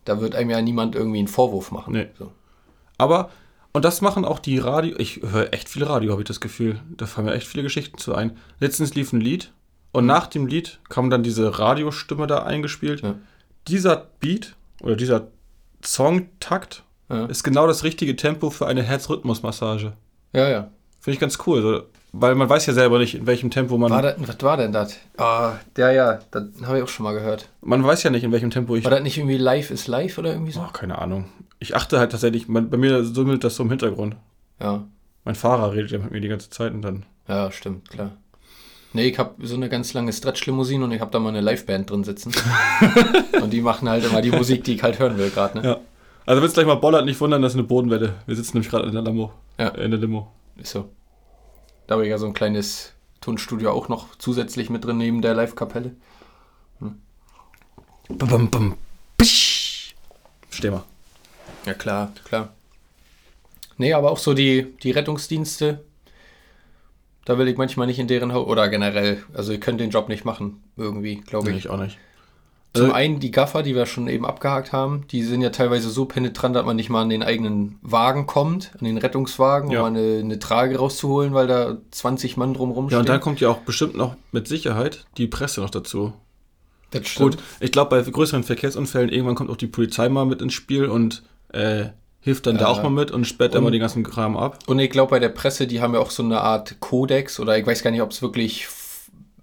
da 0.03 0.19
wird 0.21 0.35
einem 0.35 0.49
ja 0.49 0.61
niemand 0.61 0.95
irgendwie 0.95 1.19
einen 1.19 1.27
Vorwurf 1.29 1.71
machen. 1.71 1.93
Nee. 1.93 2.07
So. 2.19 2.31
Aber, 2.97 3.29
und 3.75 3.85
das 3.85 4.01
machen 4.01 4.25
auch 4.25 4.39
die 4.39 4.57
Radio. 4.57 4.95
Ich 4.97 5.21
höre 5.21 5.53
echt 5.53 5.69
viel 5.69 5.83
Radio, 5.83 6.11
habe 6.11 6.21
ich 6.21 6.27
das 6.27 6.39
Gefühl. 6.41 6.79
Da 6.97 7.05
fallen 7.05 7.27
mir 7.27 7.33
echt 7.33 7.47
viele 7.47 7.63
Geschichten 7.63 7.97
zu 7.97 8.15
ein. 8.15 8.37
Letztens 8.59 8.95
lief 8.95 9.13
ein 9.13 9.21
Lied 9.21 9.51
und 9.91 10.05
nach 10.05 10.27
dem 10.27 10.47
Lied 10.47 10.79
kam 10.89 11.09
dann 11.09 11.23
diese 11.23 11.59
Radiostimme 11.59 12.25
da 12.27 12.43
eingespielt. 12.43 13.01
Ja. 13.01 13.15
Dieser 13.67 14.07
Beat 14.19 14.55
oder 14.81 14.95
dieser 14.95 15.27
Songtakt 15.83 16.83
Ja. 17.09 17.25
ist 17.25 17.43
genau 17.43 17.67
das 17.67 17.83
richtige 17.83 18.15
Tempo 18.15 18.49
für 18.49 18.65
eine 18.67 18.81
Herzrhythmusmassage. 18.83 19.93
ja, 20.33 20.49
ja. 20.49 20.71
Finde 20.99 21.15
ich 21.15 21.19
ganz 21.19 21.37
cool. 21.45 21.85
Weil 22.17 22.35
man 22.35 22.47
weiß 22.47 22.65
ja 22.67 22.73
selber 22.73 22.97
nicht, 22.97 23.15
in 23.15 23.27
welchem 23.27 23.51
Tempo 23.51 23.77
man. 23.77 23.91
War 23.91 24.01
das, 24.01 24.15
was 24.19 24.41
war 24.41 24.55
denn 24.55 24.71
das? 24.71 24.97
Ah, 25.17 25.53
ja, 25.77 25.91
ja, 25.91 26.19
das 26.31 26.45
habe 26.63 26.77
ich 26.77 26.83
auch 26.83 26.87
schon 26.87 27.03
mal 27.03 27.13
gehört. 27.13 27.49
Man 27.61 27.83
weiß 27.83 28.03
ja 28.03 28.09
nicht, 28.09 28.23
in 28.23 28.31
welchem 28.31 28.51
Tempo 28.51 28.73
ich. 28.77 28.85
War 28.85 28.91
das 28.91 29.01
nicht 29.03 29.17
irgendwie 29.17 29.37
Live 29.37 29.69
is 29.69 29.87
Live 29.87 30.17
oder 30.17 30.31
irgendwie 30.31 30.53
so? 30.53 30.61
Oh, 30.61 30.71
keine 30.71 30.97
Ahnung. 30.97 31.25
Ich 31.59 31.75
achte 31.75 31.99
halt 31.99 32.13
tatsächlich, 32.13 32.47
man, 32.47 32.69
bei 32.69 32.77
mir 32.77 33.03
summelt 33.03 33.43
das 33.43 33.57
so 33.57 33.63
im 33.63 33.69
Hintergrund. 33.69 34.15
Ja, 34.61 34.85
Mein 35.25 35.35
Fahrer 35.35 35.73
redet 35.73 35.91
ja 35.91 35.97
mit 35.97 36.11
mir 36.11 36.21
die 36.21 36.29
ganze 36.29 36.49
Zeit 36.49 36.73
und 36.73 36.83
dann. 36.83 37.05
ja, 37.27 37.51
stimmt, 37.51 37.89
klar. 37.89 38.11
Nee, 38.93 39.07
ich 39.09 39.19
habe 39.19 39.45
so 39.45 39.55
eine 39.55 39.67
ganz 39.67 39.93
lange 39.93 40.13
Stretch-Limousine 40.13 40.85
und 40.85 40.93
ich 40.93 41.01
habe 41.01 41.11
da 41.11 41.19
mal 41.19 41.35
eine 41.35 41.41
Liveband 41.41 41.89
drin 41.89 42.05
sitzen. 42.05 42.31
und 43.41 43.51
die 43.51 43.59
machen 43.59 43.89
halt 43.89 44.05
immer 44.05 44.21
die 44.21 44.31
Musik, 44.31 44.63
die 44.63 44.75
ich 44.75 44.83
halt 44.83 44.99
hören 44.99 45.17
will 45.17 45.31
gerade. 45.31 45.59
Ne? 45.59 45.67
Ja. 45.67 45.77
Also 46.25 46.41
wenn 46.41 46.47
es 46.47 46.53
gleich 46.53 46.65
mal 46.65 46.75
bollert, 46.75 47.03
nicht 47.03 47.19
wundern, 47.19 47.41
das 47.41 47.51
ist 47.51 47.57
eine 47.59 47.67
Bodenwelle. 47.67 48.13
Wir 48.25 48.35
sitzen 48.37 48.55
nämlich 48.55 48.69
gerade 48.71 48.87
in 48.87 48.93
der 48.93 49.01
Limo. 49.01 49.33
Ja. 49.59 49.67
In 49.69 49.91
der 49.91 49.99
Limo. 49.99 50.31
Ist 50.55 50.71
so. 50.71 50.87
Da 51.87 51.93
habe 51.95 52.03
ich 52.03 52.09
ja 52.09 52.17
so 52.17 52.25
ein 52.25 52.33
kleines 52.33 52.93
Tonstudio 53.21 53.71
auch 53.71 53.89
noch 53.89 54.15
zusätzlich 54.17 54.69
mit 54.69 54.85
drin 54.85 54.97
neben 54.97 55.21
der 55.21 55.33
Live-Kapelle. 55.33 55.95
Bum, 56.79 58.29
bum, 58.29 58.49
bum. 58.51 58.77
Pisch. 59.17 59.95
Steh 60.49 60.69
mal. 60.69 60.83
Ja, 61.65 61.73
klar, 61.73 62.11
klar. 62.25 62.53
Nee, 63.77 63.93
aber 63.93 64.11
auch 64.11 64.19
so 64.19 64.33
die, 64.33 64.73
die 64.83 64.91
Rettungsdienste, 64.91 65.83
da 67.25 67.37
will 67.37 67.47
ich 67.47 67.57
manchmal 67.57 67.87
nicht 67.87 67.99
in 67.99 68.07
deren 68.07 68.31
Haus, 68.31 68.47
oder 68.47 68.69
generell, 68.69 69.23
also 69.33 69.51
ihr 69.51 69.59
könnt 69.59 69.79
den 69.79 69.89
Job 69.89 70.07
nicht 70.07 70.23
machen, 70.23 70.63
irgendwie, 70.77 71.15
glaube 71.21 71.49
Nee, 71.49 71.57
ich. 71.57 71.65
ich 71.65 71.71
auch 71.71 71.77
nicht. 71.79 71.97
Zum 72.75 72.85
Also- 72.85 72.93
einen 72.95 73.19
die 73.19 73.31
Gaffer, 73.31 73.63
die 73.63 73.73
wir 73.75 73.85
schon 73.85 74.07
eben 74.07 74.25
abgehakt 74.25 74.71
haben, 74.73 75.05
die 75.11 75.23
sind 75.23 75.41
ja 75.41 75.49
teilweise 75.49 75.89
so 75.89 76.05
penetrant, 76.05 76.55
dass 76.55 76.65
man 76.65 76.75
nicht 76.75 76.89
mal 76.89 77.01
an 77.01 77.09
den 77.09 77.23
eigenen 77.23 77.79
Wagen 77.81 78.27
kommt, 78.27 78.71
an 78.77 78.85
den 78.85 78.97
Rettungswagen, 78.97 79.71
Ja. 79.71 79.81
um 79.83 79.93
mal 79.93 79.99
eine, 79.99 80.19
eine 80.19 80.39
Trage 80.39 80.77
rauszuholen, 80.77 81.33
weil 81.33 81.47
da 81.47 81.77
20 81.91 82.37
Mann 82.37 82.53
drumrum 82.53 82.89
Ja, 82.89 82.99
und 82.99 83.09
dann 83.09 83.21
kommt 83.21 83.39
ja 83.39 83.49
auch 83.49 83.59
bestimmt 83.59 83.95
noch 83.95 84.15
mit 84.31 84.47
Sicherheit 84.47 85.05
die 85.17 85.27
Presse 85.27 85.61
noch 85.61 85.69
dazu. 85.69 86.13
Das 86.91 87.07
stimmt. 87.07 87.35
Gut, 87.37 87.43
ich 87.59 87.71
glaube, 87.71 87.89
bei 88.01 88.09
größeren 88.09 88.43
Verkehrsunfällen 88.43 89.09
irgendwann 89.09 89.35
kommt 89.35 89.49
auch 89.49 89.57
die 89.57 89.67
Polizei 89.67 90.07
mal 90.09 90.25
mit 90.25 90.41
ins 90.41 90.53
Spiel 90.53 90.85
und 90.85 91.23
äh, 91.53 91.85
hilft 92.19 92.47
dann 92.47 92.57
da 92.57 92.63
Ja. 92.63 92.67
auch 92.69 92.83
mal 92.83 92.89
mit 92.89 93.11
und 93.11 93.25
sperrt 93.25 93.53
dann 93.53 93.59
Und- 93.59 93.65
mal 93.65 93.71
den 93.71 93.79
ganzen 93.81 94.03
Kram 94.03 94.35
ab. 94.35 94.59
Und 94.67 94.79
ich 94.79 94.89
glaube, 94.89 95.11
bei 95.11 95.19
der 95.19 95.29
Presse, 95.29 95.67
die 95.67 95.79
haben 95.81 95.93
ja 95.93 95.99
auch 95.99 96.09
so 96.11 96.23
eine 96.23 96.41
Art 96.41 96.79
Kodex 96.79 97.39
oder 97.39 97.57
ich 97.57 97.65
weiß 97.65 97.83
gar 97.83 97.91
nicht, 97.91 98.01
ob 98.01 98.11
es 98.11 98.21
wirklich, 98.21 98.67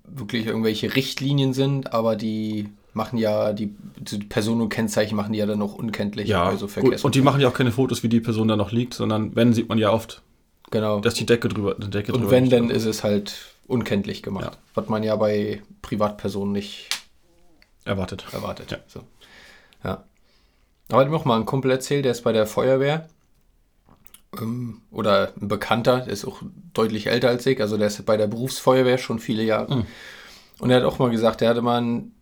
wirklich 0.05 0.47
irgendwelche 0.47 0.95
Richtlinien 0.95 1.53
sind, 1.55 1.93
aber 1.95 2.17
die 2.17 2.69
machen 2.94 3.18
ja, 3.18 3.52
die, 3.52 3.75
die 3.96 4.18
Personen 4.18 4.61
und 4.61 4.68
Kennzeichen 4.68 5.16
machen 5.16 5.32
die 5.32 5.38
ja 5.38 5.46
dann 5.46 5.62
auch 5.62 5.75
unkenntlich 5.75 6.28
Ja, 6.28 6.50
bei 6.50 6.56
so 6.56 6.66
gut. 6.66 7.04
und 7.04 7.14
die 7.14 7.22
machen 7.22 7.40
ja 7.40 7.49
auch 7.49 7.54
keine 7.54 7.72
Fotos, 7.72 8.02
wie 8.02 8.08
die 8.08 8.20
Person 8.20 8.49
da 8.49 8.56
noch 8.56 8.72
liegt, 8.72 8.94
sondern 8.94 9.34
wenn, 9.34 9.52
sieht 9.52 9.68
man 9.68 9.78
ja 9.78 9.90
oft, 9.90 10.22
Genau. 10.70 11.00
dass 11.00 11.14
die 11.14 11.26
Decke 11.26 11.49
drüber, 11.49 11.75
die 11.75 11.90
Decke 11.90 12.12
und 12.12 12.30
wenn, 12.30 12.49
dann 12.50 12.70
ist 12.70 12.84
es 12.87 13.02
halt 13.04 13.34
unkenntlich 13.66 14.22
gemacht. 14.22 14.44
Ja. 14.44 14.58
Was 14.75 14.88
man 14.88 15.02
ja 15.02 15.16
bei 15.16 15.62
Privatpersonen 15.82 16.52
nicht 16.52 16.88
erwartet. 17.84 18.25
erwartet. 18.32 18.70
Ja. 18.70 18.78
So. 18.87 19.00
ja. 19.84 20.04
Aber 20.90 21.00
hat 21.00 21.08
mir 21.11 21.16
auch 21.16 21.25
mal 21.25 21.38
ein 21.38 21.46
Kumpel 21.46 21.70
erzählt, 21.70 22.04
der 22.04 22.12
ist 22.12 22.22
bei 22.22 22.32
der 22.32 22.46
Feuerwehr. 22.46 23.08
Ähm, 24.40 24.80
oder 24.90 25.32
ein 25.40 25.49
Bekannter, 25.49 26.00
der 26.00 26.12
ist 26.12 26.25
auch 26.25 26.42
deutlich 26.75 27.06
älter 27.06 27.28
als 27.28 27.44
ich, 27.46 27.61
also 27.61 27.76
der 27.76 27.88
ist 27.88 28.04
bei 28.06 28.16
der 28.16 28.26
Berufsfeuerwehr 28.26 28.99
schon 28.99 29.18
viele 29.18 29.42
Jahre. 29.42 29.75
Mhm. 29.76 29.87
Und 30.58 30.70
er 30.70 30.76
hat 30.78 30.84
auch 30.84 30.99
mal 30.99 31.11
gesagt, 31.11 31.40
der 31.40 31.50
hatte 31.50 31.62
mal 31.62 31.78
einen, 31.78 32.14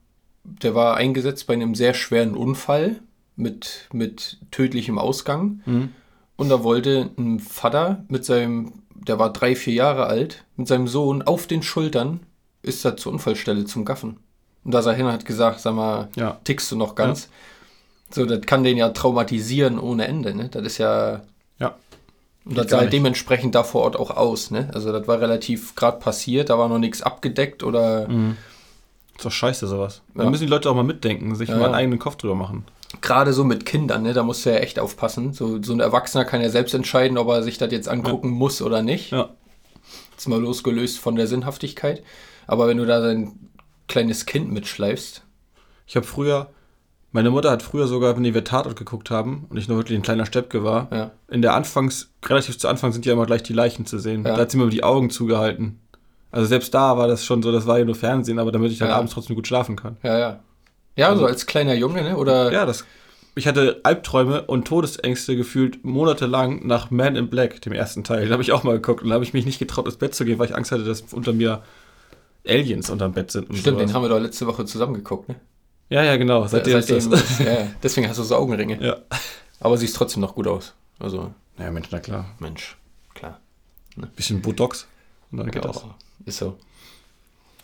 der 0.44 0.74
war 0.74 0.96
eingesetzt 0.96 1.46
bei 1.46 1.54
einem 1.54 1.74
sehr 1.74 1.94
schweren 1.94 2.34
Unfall 2.34 3.00
mit, 3.36 3.88
mit 3.92 4.38
tödlichem 4.50 4.98
Ausgang. 4.98 5.60
Mhm. 5.66 5.88
Und 6.36 6.48
da 6.48 6.62
wollte 6.64 7.10
ein 7.18 7.38
Vater 7.38 8.04
mit 8.08 8.24
seinem, 8.24 8.72
der 8.94 9.18
war 9.18 9.32
drei, 9.32 9.54
vier 9.54 9.74
Jahre 9.74 10.06
alt, 10.06 10.44
mit 10.56 10.68
seinem 10.68 10.88
Sohn 10.88 11.22
auf 11.22 11.46
den 11.46 11.62
Schultern 11.62 12.20
ist 12.62 12.84
er 12.84 12.96
zur 12.96 13.12
Unfallstelle 13.12 13.64
zum 13.64 13.84
Gaffen. 13.84 14.18
Und 14.64 14.72
da 14.72 14.80
er 14.80 14.92
hin 14.92 15.06
und 15.06 15.12
hat 15.12 15.24
gesagt, 15.24 15.60
sag 15.60 15.74
mal, 15.74 16.08
Ja. 16.16 16.38
tickst 16.44 16.70
du 16.70 16.76
noch 16.76 16.94
ganz? 16.94 17.28
So, 18.10 18.26
das 18.26 18.42
kann 18.42 18.64
den 18.64 18.76
ja 18.76 18.90
traumatisieren 18.90 19.78
ohne 19.78 20.06
Ende, 20.06 20.34
ne? 20.34 20.48
Das 20.50 20.64
ist 20.64 20.78
ja. 20.78 21.22
Ja. 21.58 21.76
Und 22.44 22.58
das 22.58 22.70
sah 22.70 22.78
halt 22.78 22.92
dementsprechend 22.92 23.54
da 23.54 23.62
vor 23.62 23.82
Ort 23.82 23.96
auch 23.96 24.10
aus, 24.10 24.50
ne? 24.50 24.68
Also 24.74 24.92
das 24.92 25.06
war 25.06 25.20
relativ 25.20 25.74
gerade 25.74 25.98
passiert, 25.98 26.50
da 26.50 26.58
war 26.58 26.68
noch 26.68 26.78
nichts 26.78 27.02
abgedeckt 27.02 27.62
oder 27.62 28.08
Ist 29.20 29.26
doch 29.26 29.30
scheiße 29.32 29.66
sowas. 29.66 30.00
Da 30.14 30.24
Ja. 30.24 30.30
müssen 30.30 30.44
die 30.44 30.50
Leute 30.50 30.70
auch 30.70 30.74
mal 30.74 30.82
mitdenken, 30.82 31.34
sich 31.34 31.50
Ja, 31.50 31.56
mal 31.58 31.66
einen 31.66 31.74
eigenen 31.74 31.98
Kopf 31.98 32.16
drüber 32.16 32.34
machen. 32.34 32.64
gerade 33.02 33.34
so 33.34 33.44
mit 33.44 33.66
Kindern, 33.66 34.02
ne? 34.02 34.14
Da 34.14 34.22
musst 34.22 34.46
du 34.46 34.50
ja 34.50 34.56
echt 34.56 34.78
aufpassen. 34.78 35.34
So, 35.34 35.62
so 35.62 35.74
ein 35.74 35.80
Erwachsener 35.80 36.24
kann 36.24 36.40
ja 36.40 36.48
selbst 36.48 36.72
entscheiden, 36.74 37.18
ob 37.18 37.28
er 37.28 37.42
sich 37.42 37.58
das 37.58 37.70
jetzt 37.70 37.86
angucken 37.88 38.30
muss 38.30 38.62
oder 38.62 38.82
nicht. 38.82 39.12
Ja. 39.12 39.28
Jetzt 40.12 40.26
mal 40.26 40.40
losgelöst 40.40 40.98
von 40.98 41.16
der 41.16 41.26
Sinnhaftigkeit. 41.26 42.02
Aber 42.46 42.66
wenn 42.66 42.78
du 42.78 42.86
da 42.86 43.00
dein 43.00 43.32
kleines 43.88 44.24
Kind 44.26 44.50
mitschleifst, 44.50 45.22
Ich 45.86 45.96
habe 45.96 46.06
früher, 46.06 46.48
meine 47.12 47.30
Mutter 47.30 47.50
hat 47.50 47.62
früher 47.62 47.86
sogar, 47.88 48.16
wenn 48.16 48.24
wir 48.24 48.44
Tatort 48.44 48.76
geguckt 48.76 49.10
haben 49.10 49.46
und 49.50 49.56
ich 49.58 49.68
noch 49.68 49.76
wirklich 49.76 49.98
ein 49.98 50.02
kleiner 50.02 50.24
Steppke 50.24 50.64
war, 50.64 50.88
ja, 50.90 51.10
in 51.28 51.42
der 51.42 51.54
Anfangs, 51.54 52.10
relativ 52.24 52.58
zu 52.58 52.68
Anfang 52.68 52.92
sind 52.92 53.04
ja 53.04 53.12
immer 53.12 53.26
gleich 53.26 53.42
die 53.42 53.52
Leichen 53.52 53.84
zu 53.86 53.98
sehen. 53.98 54.24
Ja. 54.24 54.34
Da 54.36 54.40
hat 54.42 54.50
sie 54.50 54.56
mir 54.56 54.68
die 54.70 54.82
Augen 54.84 55.10
zugehalten. 55.10 55.78
Also 56.32 56.46
selbst 56.46 56.72
da 56.74 56.96
war 56.96 57.08
das 57.08 57.24
schon 57.24 57.42
so, 57.42 57.50
das 57.52 57.66
war 57.66 57.78
ja 57.78 57.84
nur 57.84 57.94
Fernsehen, 57.94 58.38
aber 58.38 58.52
damit 58.52 58.70
ich 58.72 58.78
dann 58.78 58.88
Ja. 58.88 58.96
abends 58.96 59.12
trotzdem 59.14 59.36
gut 59.36 59.46
schlafen 59.46 59.76
kann. 59.76 59.96
ja, 60.02 60.18
ja. 60.18 60.40
Ja, 60.96 61.16
so 61.16 61.24
als 61.24 61.46
kleiner 61.46 61.74
Junge, 61.74 62.02
ne? 62.02 62.16
Oder 62.16 62.52
Ja, 62.52 62.66
das. 62.66 62.84
Ich 63.36 63.46
hatte 63.46 63.80
Albträume 63.84 64.42
und 64.42 64.66
Todesängste 64.66 65.36
gefühlt 65.36 65.84
monatelang 65.84 66.66
nach 66.66 66.90
Man 66.90 67.16
in 67.16 67.30
Black, 67.30 67.62
dem 67.62 67.72
ersten 67.72 68.02
Teil. 68.04 68.24
Den 68.24 68.32
habe 68.32 68.42
ich 68.42 68.52
auch 68.52 68.64
mal 68.64 68.72
geguckt 68.74 69.02
und 69.02 69.08
da 69.08 69.14
habe 69.14 69.24
ich 69.24 69.32
mich 69.32 69.46
nicht 69.46 69.58
getraut, 69.60 69.86
ins 69.86 69.96
Bett 69.96 70.14
zu 70.14 70.24
gehen, 70.24 70.38
weil 70.38 70.48
ich 70.48 70.56
Angst 70.56 70.72
hatte, 70.72 70.84
dass 70.84 71.00
unter 71.12 71.32
mir 71.32 71.62
Aliens 72.46 72.90
unterm 72.90 73.12
Bett 73.12 73.30
sind. 73.30 73.44
Stimmt, 73.56 73.64
sowas. 73.78 73.78
den 73.78 73.94
haben 73.94 74.02
wir 74.02 74.08
doch 74.08 74.18
letzte 74.18 74.46
Woche 74.46 74.64
zusammen 74.64 74.94
geguckt, 74.94 75.28
ne? 75.28 75.36
Ja, 75.88 76.02
ja, 76.02 76.16
genau. 76.16 76.46
Seitdem, 76.46 76.78
ist 76.78 76.90
das. 76.90 77.38
ja, 77.38 77.44
ja. 77.52 77.66
deswegen 77.82 78.08
hast 78.08 78.18
du 78.18 78.22
so 78.24 78.36
Augenringe. 78.36 78.78
ja. 78.84 78.96
Aber 79.60 79.76
siehst 79.76 79.94
trotzdem 79.96 80.20
noch 80.22 80.34
gut 80.34 80.46
aus. 80.46 80.74
Also, 80.98 81.32
Naja, 81.56 81.70
Mensch, 81.70 81.88
na 81.90 81.98
klar. 82.00 82.26
Mensch, 82.40 82.76
klar. 83.14 83.40
Bisschen 84.16 84.40
Botox. 84.42 84.86
Und 85.30 85.38
dann 85.38 85.50
geht 85.50 85.64
Ja, 85.64 85.70
das. 85.70 85.84
Ist 86.24 86.38
so. 86.38 86.56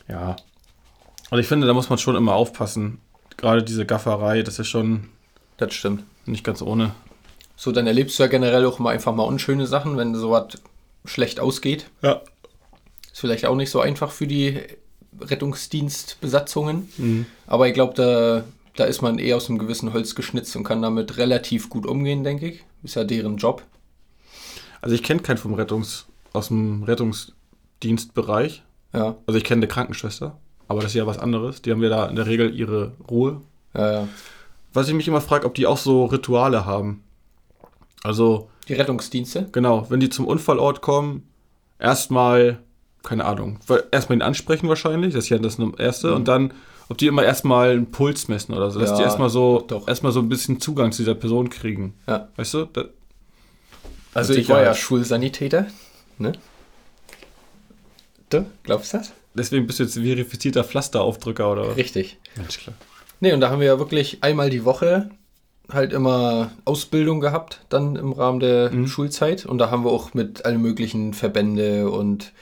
Ja. 0.08 0.36
Und 1.30 1.38
ich 1.38 1.46
finde, 1.46 1.66
da 1.66 1.74
muss 1.74 1.88
man 1.90 1.98
schon 1.98 2.16
immer 2.16 2.34
aufpassen. 2.34 2.98
Gerade 3.36 3.62
diese 3.62 3.84
Gafferei, 3.86 4.42
das 4.42 4.58
ist 4.58 4.68
schon 4.68 5.08
Das 5.56 5.74
stimmt. 5.74 6.04
nicht 6.24 6.44
ganz 6.44 6.62
ohne. 6.62 6.94
So, 7.56 7.72
dann 7.72 7.86
erlebst 7.86 8.18
du 8.18 8.22
ja 8.22 8.28
generell 8.28 8.64
auch 8.66 8.78
mal 8.78 8.90
einfach 8.90 9.14
mal 9.14 9.24
unschöne 9.24 9.66
Sachen, 9.66 9.96
wenn 9.96 10.14
sowas 10.14 10.58
schlecht 11.04 11.40
ausgeht. 11.40 11.90
Ja. 12.02 12.20
Ist 13.12 13.20
vielleicht 13.20 13.46
auch 13.46 13.56
nicht 13.56 13.70
so 13.70 13.80
einfach 13.80 14.10
für 14.10 14.26
die 14.26 14.60
Rettungsdienstbesatzungen. 15.20 16.88
Mhm. 16.96 17.26
Aber 17.46 17.68
ich 17.68 17.74
glaube, 17.74 17.94
da, 17.94 18.44
da 18.76 18.84
ist 18.84 19.02
man 19.02 19.18
eher 19.18 19.36
aus 19.36 19.48
einem 19.48 19.58
gewissen 19.58 19.92
Holz 19.92 20.14
geschnitzt 20.14 20.54
und 20.56 20.64
kann 20.64 20.82
damit 20.82 21.16
relativ 21.16 21.68
gut 21.70 21.86
umgehen, 21.86 22.24
denke 22.24 22.48
ich. 22.48 22.64
Ist 22.82 22.96
ja 22.96 23.04
deren 23.04 23.36
Job. 23.36 23.62
Also 24.80 24.94
ich 24.94 25.02
kenne 25.02 25.22
keinen 25.22 25.38
vom 25.38 25.54
Rettungs, 25.54 26.06
aus 26.32 26.48
dem 26.48 26.84
Rettungsdienstbereich. 27.82 28.62
Ja, 28.92 29.16
Also 29.26 29.36
ich 29.38 29.44
kenne 29.44 29.60
eine 29.60 29.68
Krankenschwester, 29.68 30.36
aber 30.68 30.80
das 30.80 30.90
ist 30.92 30.94
ja 30.94 31.06
was 31.06 31.18
anderes. 31.18 31.62
Die 31.62 31.70
haben 31.70 31.82
ja 31.82 31.88
da 31.88 32.06
in 32.06 32.16
der 32.16 32.26
Regel 32.26 32.54
ihre 32.54 32.92
Ruhe. 33.10 33.40
ja, 33.74 33.92
ja. 33.92 34.08
Was 34.72 34.88
ich 34.88 34.94
mich 34.94 35.08
immer 35.08 35.22
frage, 35.22 35.46
ob 35.46 35.54
die 35.54 35.66
auch 35.66 35.78
so 35.78 36.04
Rituale 36.04 36.66
haben. 36.66 37.02
Also, 38.04 38.50
Die 38.68 38.74
Rettungsdienste? 38.74 39.48
genau, 39.50 39.86
wenn 39.88 40.00
die 40.00 40.10
zum 40.10 40.26
Unfallort 40.26 40.82
kommen, 40.82 41.22
erstmal, 41.78 42.58
keine 43.02 43.24
Ahnung, 43.24 43.58
erstmal 43.90 44.18
ihn 44.18 44.22
ansprechen 44.22 44.68
wahrscheinlich, 44.68 45.14
das 45.14 45.24
ist 45.24 45.30
ja 45.30 45.38
das 45.38 45.58
Erste, 45.78 46.14
und 46.14 46.28
dann, 46.28 46.52
ob 46.90 46.98
die 46.98 47.06
immer 47.06 47.24
erstmal 47.24 47.70
einen 47.70 47.90
Puls 47.90 48.28
messen 48.28 48.54
oder 48.54 48.70
so, 48.70 48.78
dass 48.78 48.90
Ja, 48.90 48.96
die 48.98 49.02
erstmal 49.04 49.30
so, 49.30 49.64
doch. 49.66 49.88
erstmal 49.88 50.12
so 50.12 50.20
ein 50.20 50.28
bisschen 50.28 50.60
Zugang 50.60 50.92
zu 50.92 50.98
dieser 51.02 51.14
Person 51.14 51.48
kriegen. 51.48 51.94
Ja. 52.06 52.28
Weißt 52.36 52.52
du? 52.52 52.66
Da, 52.66 52.84
Also 54.12 54.34
ich 54.34 54.46
war 54.50 54.62
ja. 54.62 54.74
Schulsanitäter. 54.74 55.66
Ne? 56.18 56.32
Du, 58.30 58.44
glaubst 58.62 58.92
du 58.92 58.98
das? 58.98 59.12
deswegen 59.34 59.66
bist 59.66 59.78
du 59.78 59.84
jetzt 59.84 59.94
verifizierter 59.94 60.64
Pflasteraufdrücker 60.64 61.52
oder 61.52 61.68
was? 61.68 61.76
Richtig. 61.76 62.18
Mensch, 62.36 62.58
klar. 62.58 62.74
Nee, 63.20 63.32
und 63.32 63.40
da 63.40 63.50
haben 63.50 63.60
wir 63.60 63.66
ja 63.66 63.78
wirklich 63.78 64.22
einmal 64.22 64.50
die 64.50 64.64
Woche 64.64 65.10
halt 65.70 65.92
immer 65.92 66.52
Ausbildung 66.64 67.20
gehabt, 67.20 67.60
dann 67.68 67.96
im 67.96 68.12
Rahmen 68.12 68.40
der 68.40 68.70
Mhm. 68.70 68.86
Schulzeit. 68.86 69.46
Und 69.46 69.58
da 69.58 69.70
haben 69.70 69.84
wir 69.84 69.90
auch 69.90 70.14
mit 70.14 70.44
allen 70.44 70.62
möglichen 70.62 71.12
Verbände 71.12 71.90
und 71.90 72.32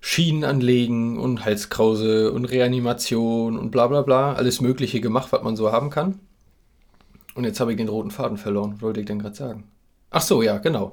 Schienen 0.00 0.42
anlegen 0.44 1.18
und 1.18 1.44
Halskrause 1.44 2.32
und 2.32 2.46
Reanimation 2.46 3.56
und 3.58 3.70
bla 3.70 3.86
bla 3.86 4.02
bla. 4.02 4.32
Alles 4.32 4.60
Mögliche 4.60 5.00
gemacht, 5.00 5.28
was 5.30 5.42
man 5.42 5.56
so 5.56 5.70
haben 5.72 5.90
kann. 5.90 6.18
Und 7.34 7.44
jetzt 7.44 7.60
habe 7.60 7.70
ich 7.72 7.76
den 7.76 7.88
roten 7.88 8.10
Faden 8.10 8.36
verloren. 8.36 8.80
Wollte 8.80 9.00
ich 9.00 9.06
denn 9.06 9.20
gerade 9.20 9.36
sagen? 9.36 9.64
Ach 10.10 10.20
so, 10.22 10.42
ja, 10.42 10.58
genau. 10.58 10.92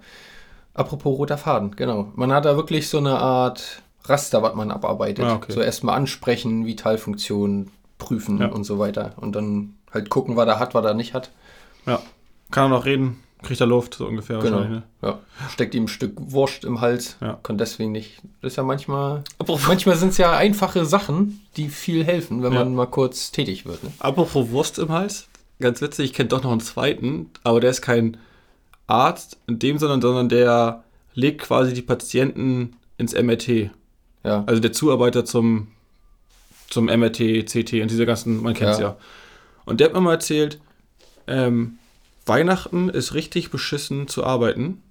Apropos 0.73 1.17
roter 1.17 1.37
Faden, 1.37 1.75
genau. 1.75 2.11
Man 2.15 2.31
hat 2.31 2.45
da 2.45 2.55
wirklich 2.55 2.87
so 2.87 2.99
eine 2.99 3.17
Art 3.17 3.81
Raster, 4.09 4.41
was 4.41 4.55
man 4.55 4.71
abarbeitet. 4.71 5.25
Ah, 5.25 5.35
okay. 5.35 5.51
So 5.51 5.61
erstmal 5.61 5.95
ansprechen, 5.95 6.65
Vitalfunktionen 6.65 7.71
prüfen 7.97 8.39
Ja. 8.39 8.47
und 8.47 8.63
so 8.63 8.79
weiter. 8.79 9.13
Und 9.17 9.35
dann 9.35 9.75
halt 9.93 10.09
gucken, 10.09 10.35
was 10.35 10.47
er 10.47 10.59
hat, 10.59 10.73
was 10.73 10.85
er 10.85 10.93
nicht 10.93 11.13
hat. 11.13 11.31
Ja. 11.85 12.01
Kann 12.51 12.65
er 12.65 12.69
noch 12.77 12.85
reden, 12.85 13.19
kriegt 13.43 13.59
er 13.61 13.67
Luft, 13.67 13.93
so 13.95 14.07
ungefähr 14.07 14.39
Genau. 14.39 14.57
wahrscheinlich. 14.57 14.81
Ne? 15.01 15.07
Ja. 15.09 15.19
Steckt 15.49 15.75
ihm 15.75 15.83
ein 15.83 15.87
Stück 15.87 16.13
Wurst 16.17 16.63
im 16.65 16.81
Hals. 16.81 17.17
Ja. 17.21 17.39
Kann 17.43 17.57
deswegen 17.57 17.91
nicht. 17.91 18.21
Das 18.41 18.53
ist 18.53 18.57
ja 18.57 18.63
manchmal. 18.63 19.23
Apropos, 19.37 19.67
Manchmal 19.67 19.95
sind 19.97 20.09
es 20.09 20.17
ja 20.17 20.35
einfache 20.35 20.85
Sachen, 20.85 21.41
die 21.57 21.69
viel 21.69 22.03
helfen, 22.03 22.41
wenn 22.43 22.53
Ja. 22.53 22.59
man 22.63 22.75
mal 22.75 22.85
kurz 22.87 23.31
tätig 23.31 23.65
wird. 23.65 23.83
Ne? 23.83 23.91
apropos 23.99 24.49
Wurst 24.51 24.79
im 24.79 24.89
Hals, 24.91 25.27
ganz 25.59 25.81
witzig, 25.81 26.05
ich 26.05 26.13
kenne 26.13 26.29
doch 26.29 26.43
noch 26.43 26.51
einen 26.51 26.61
zweiten, 26.61 27.29
aber 27.43 27.59
der 27.59 27.69
ist 27.71 27.81
kein 27.81 28.17
Arzt 28.87 29.37
in 29.47 29.59
dem, 29.59 29.77
sondern, 29.77 30.01
sondern 30.01 30.29
der 30.29 30.83
legt 31.13 31.41
quasi 31.41 31.73
die 31.73 31.81
Patienten 31.81 32.75
ins 32.97 33.13
MRT. 33.13 33.69
Ja. 34.23 34.43
Also 34.47 34.61
der 34.61 34.71
Zuarbeiter 34.73 35.25
zum, 35.25 35.67
zum 36.69 36.85
MRT, 36.85 37.45
CT 37.45 37.73
und 37.81 37.91
diese 37.91 38.05
ganzen, 38.05 38.41
man 38.41 38.53
kennt 38.53 38.71
es 38.71 38.79
Ja. 38.79 38.89
ja. 38.89 38.97
Und 39.65 39.79
der 39.79 39.87
hat 39.87 39.93
mir 39.93 40.01
mal 40.01 40.13
erzählt, 40.13 40.59
ähm, 41.27 41.77
Weihnachten 42.25 42.89
ist 42.89 43.13
richtig 43.13 43.51
beschissen 43.51 44.07
zu 44.07 44.23
arbeiten. 44.23 44.81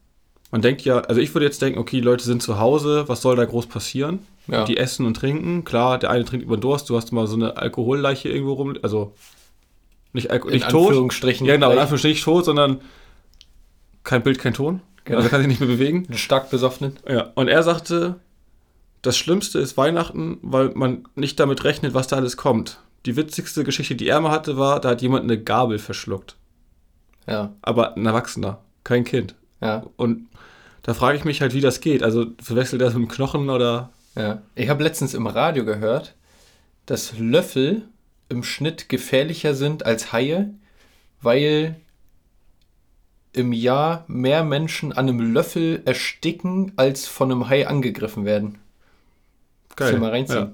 Man 0.51 0.63
denkt 0.63 0.83
ja, 0.83 1.01
also 1.01 1.21
ich 1.21 1.35
würde 1.35 1.47
jetzt 1.47 1.61
denken, 1.61 1.79
okay, 1.79 1.97
die 1.97 2.03
Leute 2.03 2.25
sind 2.25 2.43
zu 2.43 2.59
Hause, 2.59 3.05
was 3.07 3.23
soll 3.23 3.37
da 3.37 3.45
groß 3.45 3.67
passieren? 3.67 4.21
Ja. 4.47 4.65
Die 4.65 4.79
essen 4.79 5.05
und 5.05 5.15
trinken. 5.15 5.65
Klar, 5.65 5.99
der 5.99 6.11
eine 6.11 6.25
trinkt 6.25 6.47
über 6.47 6.57
den 6.57 6.63
Durst, 6.63 6.89
du 6.89 6.97
hast 6.97 7.13
mal 7.13 7.27
so 7.27 7.37
eine 7.37 7.57
Alkoholleiche 7.59 8.29
irgendwo 8.31 8.55
rum, 8.55 8.77
also 8.83 9.13
nicht, 10.13 10.31
Alko 10.31 10.49
In 10.49 10.55
nicht 10.55 10.69
tot. 10.71 10.89
Anführungsstrichen. 10.89 11.47
Ja, 11.47 11.55
genau, 11.55 11.71
in 11.71 11.79
Anführungsstrichen 11.79 12.15
nicht 12.15 12.25
tot, 12.25 12.45
sondern 12.47 12.81
kein 14.05 14.23
Bild, 14.23 14.39
kein 14.39 14.55
Ton. 14.55 14.81
Genau. 15.05 15.19
Also 15.19 15.29
kann 15.29 15.41
sich 15.41 15.49
nicht 15.49 15.61
mehr 15.61 15.69
bewegen. 15.69 16.07
einen 16.09 16.19
stark 16.19 16.51
besoffenen. 16.51 16.97
Ja, 17.07 17.31
und 17.35 17.49
er 17.49 17.63
sagte, 17.63 18.17
das 19.03 19.17
Schlimmste 19.17 19.59
ist 19.59 19.77
Weihnachten, 19.77 20.39
weil 20.43 20.71
man 20.75 21.05
nicht 21.15 21.39
damit 21.39 21.65
rechnet, 21.65 21.95
was 21.95 22.09
da 22.09 22.17
alles 22.17 22.37
kommt. 22.37 22.81
Die 23.07 23.17
witzigste 23.17 23.65
Geschichte, 23.65 23.95
die 23.95 24.09
er 24.09 24.21
mal 24.21 24.33
hatte, 24.33 24.57
war, 24.57 24.81
da 24.81 24.91
hat 24.91 25.03
jemand 25.03 25.25
eine 25.25 25.41
Gabel 25.43 25.79
verschluckt. 25.79 26.37
Ja. 27.27 27.55
Aber 27.63 27.97
ein 27.97 28.07
Erwachsener, 28.07 28.61
kein 28.85 29.05
Kind. 29.05 29.35
Ja. 29.61 29.85
Und 29.97 30.29
da 30.83 30.95
frage 30.95 31.19
ich 31.19 31.25
mich 31.25 31.41
halt, 31.41 31.55
wie 31.55 31.61
das 31.61 31.81
geht. 31.81 32.03
Also 32.03 32.27
verwechselt 32.43 32.83
er 32.83 32.87
das 32.87 32.95
mit 32.95 33.05
dem 33.05 33.13
Knochen 33.13 33.51
oder. 33.51 33.91
Ja. 34.17 34.43
Ich 34.55 34.69
habe 34.69 34.83
letztens 34.83 35.15
im 35.15 35.27
Radio 35.27 35.65
gehört, 35.65 36.15
dass 36.87 37.19
Löffel 37.19 37.83
im 38.29 38.43
Schnitt 38.43 38.89
gefährlicher 38.89 39.55
sind 39.55 39.87
als 39.87 40.13
Haie, 40.13 40.55
weil 41.21 41.77
im 43.33 43.53
Jahr 43.53 44.05
mehr 44.09 44.45
Menschen 44.45 44.93
an 44.93 45.09
einem 45.09 45.33
Löffel 45.33 45.83
ersticken, 45.85 46.73
als 46.77 47.07
von 47.07 47.31
einem 47.31 47.49
Hai 47.49 47.69
angegriffen 47.69 48.25
werden. 48.25 48.59
Ich 49.81 49.99
mal 49.99 50.11
reinziehen. 50.11 50.39
Ja. 50.39 50.53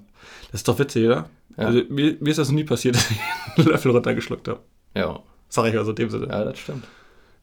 Das 0.51 0.61
ist 0.61 0.69
doch 0.69 0.79
witzig, 0.79 1.07
oder? 1.07 1.29
Ja. 1.57 1.67
Also, 1.67 1.83
mir, 1.89 2.17
mir 2.21 2.31
ist 2.31 2.39
das 2.39 2.49
noch 2.49 2.55
nie 2.55 2.65
passiert, 2.65 2.95
dass 2.97 3.11
ich 3.11 3.19
einen 3.59 3.69
Löffel 3.69 3.91
runtergeschluckt 3.93 4.49
habe. 4.49 4.61
Ja, 4.95 5.21
Sag 5.49 5.67
ich 5.67 5.79
also 5.79 5.91
in 5.91 5.97
dem 5.97 6.11
Sinne. 6.11 6.27
ja 6.29 6.45
das 6.45 6.59
stimmt. 6.59 6.85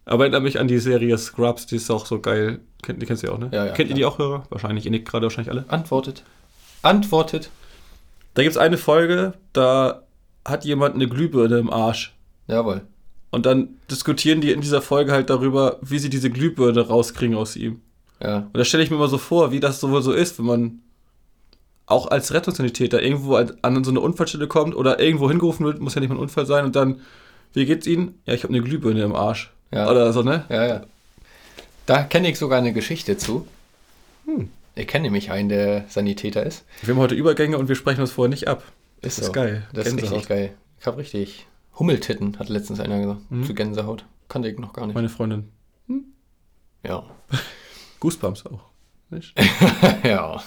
Aber 0.03 0.23
erinnert 0.23 0.43
mich 0.43 0.59
an 0.59 0.67
die 0.67 0.79
Serie 0.79 1.17
Scrubs, 1.17 1.65
die 1.65 1.75
ist 1.77 1.89
auch 1.89 2.05
so 2.05 2.19
geil. 2.19 2.59
Kennt, 2.81 3.01
die 3.01 3.05
kennst 3.05 3.23
du 3.23 3.27
ja 3.27 3.33
auch, 3.33 3.37
ne? 3.37 3.49
Ja, 3.53 3.67
ja, 3.67 3.71
Kennt 3.71 3.89
ihr 3.89 3.95
klar. 3.95 3.97
die 3.97 4.05
auch, 4.05 4.19
Hörer? 4.19 4.43
Wahrscheinlich. 4.49 4.85
Ihr 4.85 4.91
nickt 4.91 5.07
gerade 5.07 5.23
wahrscheinlich 5.25 5.51
alle. 5.51 5.63
Antwortet. 5.69 6.23
Antwortet. 6.81 7.49
Da 8.33 8.41
gibt 8.41 8.55
es 8.55 8.57
eine 8.57 8.77
Folge, 8.77 9.33
da 9.53 10.03
hat 10.45 10.65
jemand 10.65 10.95
eine 10.95 11.07
Glühbirne 11.07 11.57
im 11.59 11.69
Arsch. 11.69 12.15
Jawohl. 12.47 12.81
Und 13.29 13.45
dann 13.45 13.69
diskutieren 13.89 14.41
die 14.41 14.51
in 14.51 14.61
dieser 14.61 14.81
Folge 14.81 15.11
halt 15.13 15.29
darüber, 15.29 15.77
wie 15.81 15.99
sie 15.99 16.09
diese 16.09 16.29
Glühbirne 16.29 16.81
rauskriegen 16.81 17.35
aus 17.37 17.55
ihm. 17.55 17.81
Ja. 18.21 18.37
Und 18.37 18.57
da 18.57 18.65
stelle 18.65 18.83
ich 18.83 18.91
mir 18.91 18.97
mal 18.97 19.07
so 19.07 19.17
vor, 19.17 19.51
wie 19.51 19.59
das 19.59 19.79
so 19.79 19.89
wohl 19.91 20.01
so 20.01 20.11
ist, 20.11 20.37
wenn 20.37 20.45
man 20.45 20.79
auch 21.91 22.07
als 22.07 22.33
Rettungssanitäter 22.33 23.01
irgendwo 23.01 23.35
an 23.35 23.83
so 23.83 23.91
eine 23.91 23.99
Unfallstelle 23.99 24.47
kommt 24.47 24.75
oder 24.75 24.99
irgendwo 24.99 25.29
hingerufen 25.29 25.65
wird, 25.65 25.79
muss 25.79 25.95
ja 25.95 26.01
nicht 26.01 26.09
mal 26.09 26.15
ein 26.15 26.21
Unfall 26.21 26.45
sein, 26.45 26.65
und 26.65 26.75
dann, 26.75 27.01
wie 27.53 27.65
geht's 27.65 27.87
Ihnen? 27.87 28.19
Ja, 28.25 28.33
ich 28.33 28.43
habe 28.43 28.53
eine 28.53 28.63
Glühbirne 28.63 29.03
im 29.03 29.15
Arsch. 29.15 29.51
Ja. 29.73 29.89
Oder 29.89 30.11
so, 30.13 30.23
ne? 30.23 30.45
Ja, 30.49 30.65
ja. 30.65 30.81
Da 31.85 32.03
kenne 32.03 32.29
ich 32.29 32.37
sogar 32.37 32.57
eine 32.59 32.73
Geschichte 32.73 33.17
zu. 33.17 33.47
Hm. 34.25 34.49
Ich 34.75 34.87
kenne 34.87 35.03
nämlich 35.03 35.31
einen, 35.31 35.49
der 35.49 35.85
Sanitäter 35.89 36.45
ist. 36.45 36.63
Wir 36.81 36.93
haben 36.93 37.01
heute 37.01 37.15
Übergänge 37.15 37.57
und 37.57 37.67
wir 37.67 37.75
sprechen 37.75 38.01
uns 38.01 38.11
vorher 38.11 38.29
nicht 38.29 38.47
ab. 38.47 38.63
Ist, 39.01 39.17
Das 39.17 39.19
ist 39.19 39.25
so. 39.27 39.31
geil. 39.31 39.67
Das 39.73 39.85
ist 39.87 39.95
Gänsehaut. 39.95 40.13
richtig 40.17 40.29
geil. 40.29 40.53
Ich 40.79 40.85
habe 40.85 40.97
richtig. 40.97 41.47
Hummeltitten, 41.77 42.37
hat 42.39 42.49
letztens 42.49 42.79
einer 42.79 42.99
gesagt. 42.99 43.31
Mhm. 43.31 43.43
Für 43.43 43.53
Gänsehaut. 43.53 44.05
Kannte 44.29 44.49
ich 44.49 44.57
noch 44.59 44.73
gar 44.73 44.85
nicht. 44.85 44.95
Meine 44.95 45.09
Freundin. 45.09 45.49
Ja. 46.85 47.03
Goosebumps 47.99 48.45
auch. 48.45 48.61
Nicht? 49.09 49.33
ja. 50.03 50.41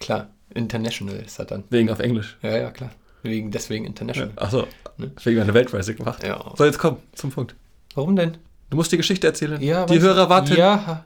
Klar. 0.00 0.28
International 0.54 1.16
ist 1.16 1.38
das 1.38 1.46
dann. 1.46 1.64
Wegen 1.70 1.90
auf 1.90 1.98
Englisch. 2.00 2.36
Ja, 2.42 2.56
ja, 2.56 2.70
klar. 2.70 2.90
Wegen, 3.22 3.50
deswegen 3.50 3.84
International. 3.84 4.32
Achso, 4.36 4.66
Ne? 4.98 5.10
wegen 5.24 5.40
einer 5.40 5.52
Weltreise 5.52 5.94
gemacht. 5.94 6.22
Ja. 6.22 6.42
So, 6.56 6.64
jetzt 6.64 6.78
komm, 6.78 6.96
zum 7.12 7.30
Punkt. 7.30 7.54
Warum 7.94 8.16
denn? 8.16 8.38
Du 8.70 8.76
musst 8.78 8.92
die 8.92 8.96
Geschichte 8.96 9.26
erzählen. 9.26 9.60
Ja, 9.60 9.84
die 9.84 10.00
Hörer 10.00 10.30
warten. 10.30 10.54
Ja. 10.56 11.04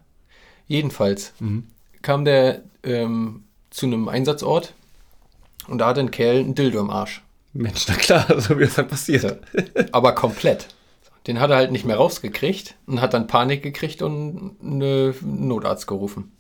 Jedenfalls 0.66 1.32
Mhm. 1.40 1.66
kam 2.02 2.24
der 2.24 2.62
ähm, 2.84 3.44
zu 3.70 3.86
einem 3.86 4.08
Einsatzort 4.08 4.74
und 5.68 5.78
da 5.78 5.88
hatte 5.88 6.00
ein 6.00 6.10
Kerl 6.10 6.38
ein 6.40 6.54
Dildo 6.54 6.80
im 6.80 6.90
Arsch. 6.90 7.22
Mensch, 7.52 7.86
na 7.88 7.94
klar, 7.94 8.26
so 8.40 8.58
wie 8.58 8.64
das 8.64 8.78
halt 8.78 8.88
passiert. 8.88 9.24
Ja. 9.24 9.84
Aber 9.92 10.14
komplett. 10.14 10.68
Den 11.26 11.40
hat 11.40 11.50
er 11.50 11.56
halt 11.56 11.72
nicht 11.72 11.84
mehr 11.84 11.96
rausgekriegt 11.96 12.76
und 12.86 13.00
hat 13.00 13.12
dann 13.12 13.26
Panik 13.26 13.62
gekriegt 13.62 14.02
und 14.02 14.56
einen 14.62 15.48
Notarzt 15.48 15.86
gerufen. 15.86 16.32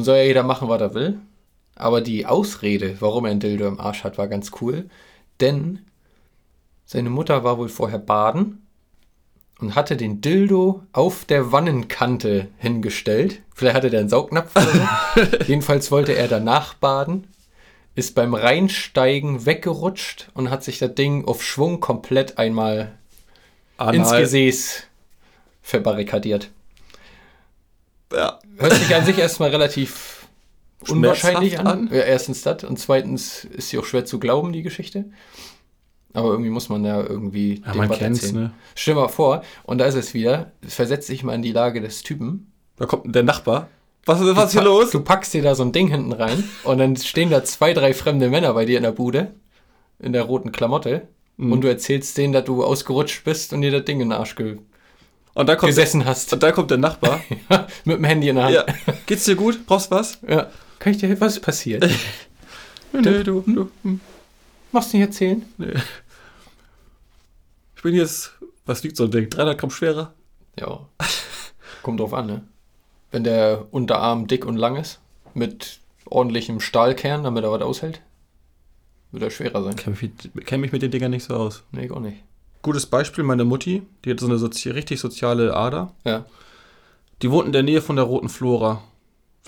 Und 0.00 0.04
soll 0.04 0.16
ja 0.16 0.22
jeder 0.22 0.44
machen, 0.44 0.66
was 0.70 0.80
er 0.80 0.94
will. 0.94 1.18
Aber 1.76 2.00
die 2.00 2.24
Ausrede, 2.24 2.96
warum 3.00 3.26
er 3.26 3.32
ein 3.32 3.38
Dildo 3.38 3.68
im 3.68 3.78
Arsch 3.78 4.02
hat, 4.02 4.16
war 4.16 4.28
ganz 4.28 4.50
cool. 4.62 4.88
Denn 5.40 5.80
seine 6.86 7.10
Mutter 7.10 7.44
war 7.44 7.58
wohl 7.58 7.68
vorher 7.68 7.98
baden 7.98 8.66
und 9.60 9.74
hatte 9.74 9.98
den 9.98 10.22
Dildo 10.22 10.84
auf 10.94 11.26
der 11.26 11.52
Wannenkante 11.52 12.48
hingestellt. 12.56 13.42
Vielleicht 13.54 13.76
hatte 13.76 13.90
der 13.90 14.00
einen 14.00 14.08
Saugnapf. 14.08 14.54
Jedenfalls 15.46 15.90
wollte 15.90 16.14
er 16.14 16.28
danach 16.28 16.72
baden, 16.72 17.26
ist 17.94 18.14
beim 18.14 18.32
Reinsteigen 18.32 19.44
weggerutscht 19.44 20.30
und 20.32 20.48
hat 20.48 20.64
sich 20.64 20.78
das 20.78 20.94
Ding 20.94 21.26
auf 21.26 21.44
Schwung 21.44 21.80
komplett 21.80 22.38
einmal 22.38 22.92
ins 23.92 24.08
Anal. 24.08 24.22
Gesäß 24.22 24.84
verbarrikadiert. 25.60 26.48
Ja. 28.12 28.38
Hört 28.58 28.72
sich 28.74 28.94
an 28.94 29.04
sich 29.04 29.18
erstmal 29.18 29.50
relativ 29.50 30.26
unwahrscheinlich 30.88 31.58
an. 31.58 31.66
An. 31.66 31.88
Ja, 31.92 32.00
erstens 32.00 32.42
das 32.42 32.64
und 32.64 32.78
zweitens 32.78 33.44
ist 33.44 33.68
sie 33.68 33.78
auch 33.78 33.84
schwer 33.84 34.04
zu 34.04 34.18
glauben, 34.18 34.52
die 34.52 34.62
Geschichte. 34.62 35.04
Aber 36.12 36.30
irgendwie 36.30 36.50
muss 36.50 36.68
man 36.68 36.84
ja 36.84 37.00
irgendwie 37.00 37.62
Ja, 37.64 37.74
man 37.74 37.88
kennt's, 37.90 38.22
erzählen. 38.24 38.42
ne? 38.44 38.50
Stell 38.74 38.94
dir 38.94 39.00
mal 39.00 39.08
vor, 39.08 39.42
und 39.62 39.78
da 39.78 39.84
ist 39.84 39.94
es 39.94 40.12
wieder, 40.12 40.50
versetz 40.66 41.06
dich 41.06 41.22
mal 41.22 41.34
in 41.34 41.42
die 41.42 41.52
Lage 41.52 41.80
des 41.80 42.02
Typen. 42.02 42.50
Da 42.76 42.86
kommt 42.86 43.14
der 43.14 43.22
Nachbar. 43.22 43.68
Was, 44.06 44.18
was 44.20 44.46
ist 44.46 44.52
hier 44.52 44.62
los? 44.62 44.90
Du 44.90 45.00
packst 45.02 45.34
dir 45.34 45.42
da 45.42 45.54
so 45.54 45.62
ein 45.62 45.72
Ding 45.72 45.88
hinten 45.88 46.12
rein 46.12 46.42
und 46.64 46.78
dann 46.78 46.96
stehen 46.96 47.30
da 47.30 47.44
zwei, 47.44 47.74
drei 47.74 47.94
fremde 47.94 48.28
Männer 48.30 48.54
bei 48.54 48.64
dir 48.64 48.78
in 48.78 48.82
der 48.82 48.92
Bude, 48.92 49.34
in 50.00 50.12
der 50.12 50.22
roten 50.22 50.50
Klamotte, 50.52 51.06
Mhm. 51.36 51.52
und 51.52 51.60
du 51.62 51.68
erzählst 51.68 52.18
denen, 52.18 52.32
dass 52.34 52.44
du 52.44 52.62
ausgerutscht 52.64 53.24
bist 53.24 53.52
und 53.54 53.62
dir 53.62 53.70
das 53.70 53.84
Ding 53.84 54.00
in 54.00 54.08
den 54.10 54.18
Arsch 54.18 54.34
ge 54.36 54.58
Und 55.40 55.46
da 55.46 55.56
kommt, 55.56 55.70
gesessen 55.70 56.04
hast. 56.04 56.32
und 56.32 56.42
da 56.42 56.52
kommt 56.52 56.70
der 56.70 56.78
Nachbar. 56.78 57.20
Mit 57.84 57.96
dem 57.96 58.04
Handy 58.04 58.28
in 58.28 58.36
der 58.36 58.44
Hand. 58.44 58.54
ja. 58.54 58.64
Geht's 59.06 59.24
dir 59.24 59.36
gut? 59.36 59.64
Brauchst 59.66 59.90
du 59.90 59.94
was? 59.96 60.18
Ja. 60.28 60.50
Kann 60.78 60.92
ich 60.92 60.98
dir 60.98 61.08
helfen? 61.08 61.22
Was 61.22 61.34
ist 61.36 61.42
passiert? 61.42 61.88
Nö, 62.92 63.24
du, 63.24 63.40
du. 63.46 63.70
hm, 63.82 64.00
Machst 64.72 64.92
du 64.92 64.98
nicht 64.98 65.06
erzählen? 65.06 65.42
Nee. 65.58 65.72
Ich 67.76 67.82
bin 67.82 67.94
jetzt, 67.94 68.32
was 68.66 68.84
wiegt 68.84 68.96
so 68.96 69.04
ein 69.04 69.10
Ding? 69.10 69.30
300 69.30 69.56
Gramm 69.58 69.70
schwerer? 69.70 70.12
Ja. 70.58 70.86
Kommt 71.82 72.00
drauf 72.00 72.12
an, 72.12 72.26
ne? 72.26 72.42
Wenn 73.10 73.24
der 73.24 73.66
Unterarm 73.70 74.26
dick 74.26 74.44
und 74.44 74.56
lang 74.56 74.76
ist, 74.76 75.00
mit 75.34 75.80
ordentlichem 76.04 76.60
Stahlkern, 76.60 77.24
damit 77.24 77.44
er 77.44 77.50
was 77.52 77.62
aushält, 77.62 78.02
wird 79.12 79.22
er 79.22 79.30
schwerer 79.30 79.64
sein. 79.64 79.76
Kenn 79.76 79.96
mich, 80.00 80.44
kenn 80.44 80.60
mich 80.60 80.72
mit 80.72 80.82
den 80.82 80.90
Dingern 80.90 81.10
nicht 81.12 81.24
so 81.24 81.34
aus. 81.34 81.62
Nee, 81.72 81.86
ich 81.86 81.90
auch 81.90 82.00
nicht. 82.00 82.22
Gutes 82.62 82.86
Beispiel, 82.86 83.24
meine 83.24 83.44
Mutti, 83.44 83.82
die 84.04 84.10
hat 84.10 84.20
so 84.20 84.26
eine 84.26 84.38
sozi 84.38 84.70
richtig 84.70 85.00
soziale 85.00 85.56
Ader. 85.56 85.92
Ja, 86.04 86.24
Die 87.22 87.30
wohnt 87.30 87.46
in 87.46 87.52
der 87.52 87.62
Nähe 87.62 87.80
von 87.82 87.96
der 87.96 88.04
Roten 88.04 88.28
Flora. 88.28 88.82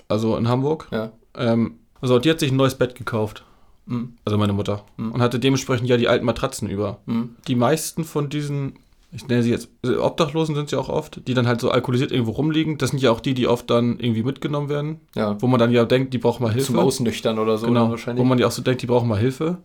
Also 0.07 0.35
in 0.37 0.47
Hamburg. 0.47 0.87
ja. 0.91 1.11
Ähm, 1.35 1.75
also 2.01 2.19
die 2.19 2.29
hat 2.29 2.39
sich 2.39 2.51
ein 2.51 2.57
neues 2.57 2.75
Bett 2.75 2.95
gekauft. 2.95 3.43
Mhm. 3.85 4.15
Also 4.25 4.37
meine 4.37 4.53
Mutter. 4.53 4.83
Mhm. 4.97 5.13
Und 5.13 5.21
hatte 5.21 5.39
dementsprechend 5.39 5.87
ja 5.89 5.97
die 5.97 6.07
alten 6.07 6.25
Matratzen 6.25 6.69
über. 6.69 6.99
Mhm. 7.05 7.35
Die 7.47 7.55
meisten 7.55 8.03
von 8.03 8.29
diesen, 8.29 8.73
ich 9.11 9.27
nenne 9.27 9.41
sie 9.41 9.49
jetzt, 9.51 9.69
äh, 9.85 9.95
Obdachlosen 9.95 10.53
sind 10.55 10.69
sie 10.69 10.75
auch 10.77 10.89
oft, 10.89 11.27
die 11.27 11.33
dann 11.33 11.47
halt 11.47 11.61
so 11.61 11.71
alkoholisiert 11.71 12.11
irgendwo 12.11 12.31
rumliegen. 12.31 12.77
Das 12.77 12.89
sind 12.91 13.01
ja 13.01 13.09
auch 13.11 13.19
die, 13.21 13.33
die 13.33 13.47
oft 13.47 13.69
dann 13.69 13.99
irgendwie 13.99 14.23
mitgenommen 14.23 14.69
werden. 14.69 14.99
Ja. 15.15 15.41
Wo 15.41 15.47
man 15.47 15.59
dann 15.59 15.71
ja 15.71 15.85
denkt, 15.85 16.13
die 16.13 16.17
brauchen 16.17 16.43
mal 16.43 16.51
Hilfe. 16.51 16.67
Zum 16.67 16.79
Ausnüchtern 16.79 17.39
oder 17.39 17.57
so 17.57 17.67
genau. 17.67 17.79
dann 17.81 17.87
Wo 17.87 17.91
wahrscheinlich. 17.93 18.25
man 18.25 18.37
ja 18.37 18.47
auch 18.47 18.51
so 18.51 18.61
denkt, 18.61 18.81
die 18.81 18.87
brauchen 18.87 19.07
mal 19.07 19.19
Hilfe. 19.19 19.57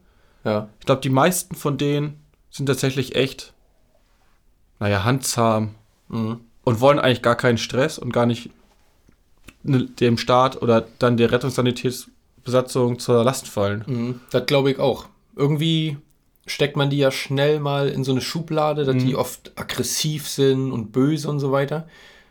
ja. 0.45 0.69
Ich 0.81 0.87
glaube, 0.87 1.01
die 1.03 1.11
meisten 1.11 1.55
von 1.55 1.77
denen 1.77 2.21
sind 2.51 2.67
tatsächlich 2.67 3.15
echt, 3.15 3.53
naja, 4.81 5.05
handzahm 5.05 5.75
Mhm. 6.09 6.41
und 6.65 6.81
wollen 6.81 6.99
eigentlich 6.99 7.23
gar 7.23 7.37
keinen 7.37 7.59
Stress 7.59 7.99
und 7.99 8.13
gar 8.13 8.27
nicht 8.27 8.51
ne- 9.63 9.85
dem 9.87 10.17
Staat 10.19 10.63
oder 10.63 10.87
dann 10.99 11.17
der 11.17 11.31
Rettungssanitätsbesatzung 11.33 12.99
zur 12.99 13.25
Last 13.25 13.49
fallen. 13.49 13.85
Mhm. 13.87 14.21
Das 14.31 14.47
glaube 14.47 14.71
ich 14.71 14.79
auch. 14.79 15.07
Irgendwie 15.37 15.99
steckt 16.47 16.77
man 16.77 16.89
die 16.91 16.97
ja 16.99 17.11
schnell 17.11 17.61
mal 17.61 17.89
in 17.89 18.05
so 18.05 18.13
eine 18.13 18.21
Schublade, 18.23 18.85
dass 18.85 18.95
Mhm. 18.97 19.07
die 19.07 19.17
oft 19.17 19.53
aggressiv 19.57 20.29
sind 20.29 20.73
und 20.73 20.93
böse 20.93 21.29
und 21.29 21.41
so 21.41 21.53
weiter. 21.53 21.87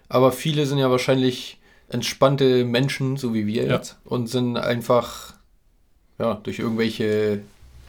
Aber 0.10 0.32
viele 0.32 0.66
sind 0.66 0.80
ja 0.80 0.90
wahrscheinlich 0.90 1.60
entspannte 1.90 2.66
Menschen, 2.66 3.18
so 3.18 3.34
wie 3.34 3.46
wir 3.46 3.66
Ja. 3.66 3.76
jetzt, 3.76 3.98
und 4.06 4.28
sind 4.28 4.58
einfach 4.58 5.34
ja, 6.20 6.34
durch 6.34 6.58
irgendwelche 6.58 7.42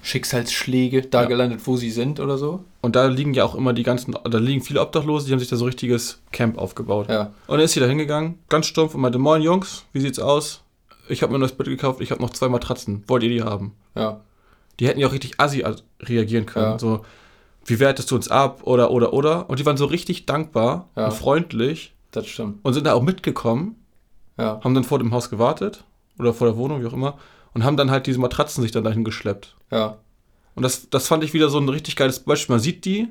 Schicksalsschläge 0.08 1.02
da 1.02 1.22
Ja. 1.22 1.28
gelandet, 1.28 1.60
wo 1.64 1.76
sie 1.76 1.90
sind 1.90 2.20
oder 2.20 2.38
so. 2.38 2.64
Und 2.80 2.96
da 2.96 3.06
liegen 3.06 3.34
ja 3.34 3.44
auch 3.44 3.54
immer 3.54 3.72
die 3.72 3.82
ganzen, 3.82 4.14
da 4.28 4.38
liegen 4.38 4.62
viele 4.62 4.80
Obdachlose, 4.80 5.26
die 5.26 5.32
haben 5.32 5.38
sich 5.40 5.48
da 5.48 5.56
so 5.56 5.64
ein 5.64 5.68
richtiges 5.68 6.20
Camp 6.32 6.58
aufgebaut. 6.58 7.08
Ja. 7.08 7.32
Und 7.46 7.56
dann 7.56 7.60
ist 7.60 7.72
sie 7.72 7.80
da 7.80 7.86
hingegangen, 7.86 8.38
ganz 8.48 8.66
stumpf 8.66 8.94
und 8.94 9.00
meinte, 9.00 9.18
moin 9.18 9.42
Jungs, 9.42 9.84
wie 9.92 10.00
sieht's 10.00 10.18
aus? 10.18 10.62
ich 11.10 11.22
habe 11.22 11.32
mir 11.32 11.38
ein 11.38 11.40
neues 11.40 11.52
Bett 11.52 11.66
gekauft, 11.68 12.02
ich 12.02 12.10
habe 12.10 12.20
noch 12.20 12.28
zwei 12.30 12.50
Matratzen. 12.50 13.02
Wollt 13.06 13.22
ihr 13.22 13.30
die 13.30 13.42
haben? 13.42 13.72
Ja. 13.96 14.20
Die 14.78 14.86
hätten 14.86 15.00
ja 15.00 15.06
auch 15.06 15.12
richtig 15.12 15.40
assi 15.40 15.64
as- 15.64 15.82
reagieren 16.02 16.44
können. 16.44 16.72
Ja. 16.72 16.78
So, 16.78 17.00
wie 17.64 17.80
wertest 17.80 18.10
du 18.10 18.14
uns 18.14 18.28
ab? 18.28 18.60
Oder, 18.64 18.90
oder, 18.90 19.14
oder. 19.14 19.48
Und 19.48 19.58
die 19.58 19.64
waren 19.64 19.78
so 19.78 19.86
richtig 19.86 20.26
dankbar 20.26 20.88
Ja. 20.96 21.06
und 21.06 21.14
freundlich 21.14 21.94
Das 22.10 22.26
stimmt. 22.26 22.58
und 22.62 22.74
sind 22.74 22.86
da 22.86 22.92
auch 22.92 23.00
mitgekommen, 23.02 23.76
Ja. 24.38 24.60
haben 24.62 24.74
dann 24.74 24.84
vor 24.84 24.98
dem 24.98 25.12
Haus 25.12 25.30
gewartet 25.30 25.82
oder 26.18 26.34
vor 26.34 26.46
der 26.46 26.58
Wohnung, 26.58 26.82
wie 26.82 26.86
auch 26.86 26.92
immer, 26.92 27.16
und 27.54 27.64
haben 27.64 27.76
dann 27.76 27.90
halt 27.90 28.06
diese 28.06 28.18
Matratzen 28.20 28.62
sich 28.62 28.72
dann 28.72 28.84
dahin 28.84 29.04
geschleppt. 29.04 29.56
Ja. 29.70 29.98
Und 30.54 30.62
das, 30.62 30.90
das 30.90 31.06
fand 31.08 31.22
ich 31.24 31.32
wieder 31.34 31.48
so 31.48 31.58
ein 31.58 31.68
richtig 31.68 31.96
geiles 31.96 32.20
Beispiel. 32.20 32.54
Man 32.54 32.60
sieht 32.60 32.84
die 32.84 33.08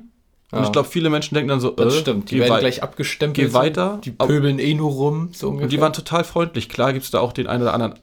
und 0.50 0.58
Ja. 0.60 0.64
ich 0.64 0.72
glaube, 0.72 0.88
viele 0.88 1.10
Menschen 1.10 1.34
denken 1.34 1.48
dann 1.48 1.60
so, 1.60 1.70
Das 1.70 1.94
äh, 1.94 2.00
stimmt. 2.00 2.30
Die 2.30 2.40
werden 2.40 2.58
gleich 2.60 2.82
abgestempelt. 2.82 3.48
geh 3.48 3.52
weiter. 3.54 4.00
Die 4.04 4.14
Aber- 4.18 4.26
pöbeln 4.28 4.58
eh 4.58 4.74
nur 4.74 4.90
rum, 4.92 5.30
so 5.32 5.48
ungefähr. 5.48 5.64
Und 5.64 5.72
die 5.72 5.80
waren 5.80 5.92
total 5.92 6.24
freundlich. 6.24 6.68
Klar 6.68 6.92
gibt 6.92 7.04
es 7.04 7.10
da 7.10 7.20
auch 7.20 7.32
den 7.32 7.46
einen 7.46 7.62
oder 7.62 7.74
anderen, 7.74 7.94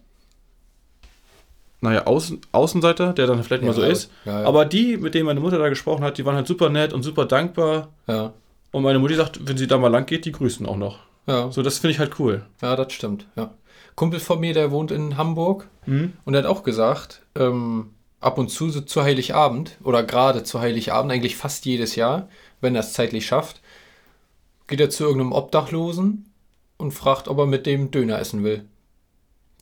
naja, 1.82 2.06
Außen, 2.08 2.42
Außenseiter, 2.52 3.14
der 3.14 3.28
dann 3.28 3.44
vielleicht 3.44 3.62
Ja, 3.64 3.68
mal 3.70 3.74
so 3.76 3.82
ist. 3.84 4.10
ja. 4.26 4.44
Aber 4.44 4.66
die, 4.66 4.98
mit 4.98 5.14
denen 5.14 5.26
meine 5.28 5.40
Mutter 5.40 5.60
da 5.60 5.70
gesprochen 5.70 6.04
hat, 6.04 6.18
die 6.18 6.26
waren 6.26 6.36
halt 6.36 6.48
super 6.48 6.70
nett 6.70 6.94
und 6.94 7.04
super 7.04 7.26
dankbar. 7.26 7.90
ja. 8.08 8.34
Und 8.72 8.84
meine 8.84 9.00
Mutti 9.00 9.16
sagt, 9.16 9.40
wenn 9.48 9.56
sie 9.56 9.68
da 9.68 9.78
mal 9.78 9.88
lang 9.88 10.06
geht, 10.06 10.26
die 10.26 10.34
grüßen 10.34 10.66
auch 10.66 10.76
noch. 10.76 11.00
Ja. 11.28 11.50
So, 11.50 11.62
das 11.64 11.78
finde 11.78 11.92
ich 11.94 12.00
halt 12.00 12.20
cool. 12.20 12.46
ja, 12.62 12.76
das 12.76 12.92
stimmt. 12.92 13.26
Ja. 13.38 13.52
Kumpel 13.96 14.20
von 14.20 14.40
mir, 14.40 14.54
der 14.54 14.72
wohnt 14.72 14.92
in 14.92 15.18
Hamburg 15.18 15.68
Mhm. 15.86 16.14
und 16.26 16.34
der 16.34 16.44
hat 16.44 16.50
auch 16.50 16.64
gesagt, 16.64 17.22
ähm, 17.36 17.92
ab 18.20 18.38
und 18.38 18.50
zu 18.50 18.70
so 18.70 18.82
zu 18.82 19.04
Heiligabend 19.04 19.78
oder 19.84 20.04
gerade 20.04 20.44
zu 20.44 20.60
Heiligabend, 20.60 21.12
eigentlich 21.12 21.36
fast 21.36 21.66
jedes 21.66 21.96
Jahr, 21.96 22.28
wenn 22.62 22.76
er 22.76 22.80
es 22.82 22.94
zeitlich 22.94 23.26
schafft, 23.28 23.62
geht 24.68 24.80
er 24.80 24.90
zu 24.90 25.04
irgendeinem 25.04 25.32
Obdachlosen 25.32 26.26
und 26.78 26.92
fragt, 26.92 27.28
ob 27.28 27.38
er 27.38 27.46
mit 27.46 27.66
dem 27.68 27.92
Döner 27.92 28.20
essen 28.20 28.44
will. 28.44 28.66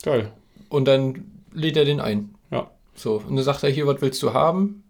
Geil. 0.02 0.32
Und 0.70 0.86
dann 0.86 1.24
lädt 1.52 1.76
er 1.76 1.84
den 1.84 2.00
ein. 2.00 2.34
Ja. 2.50 2.70
So, 2.94 3.16
und 3.26 3.36
dann 3.36 3.44
sagt 3.44 3.62
er, 3.62 3.70
hier, 3.70 3.86
was 3.86 4.00
willst 4.00 4.22
du 4.22 4.32
haben? 4.32 4.82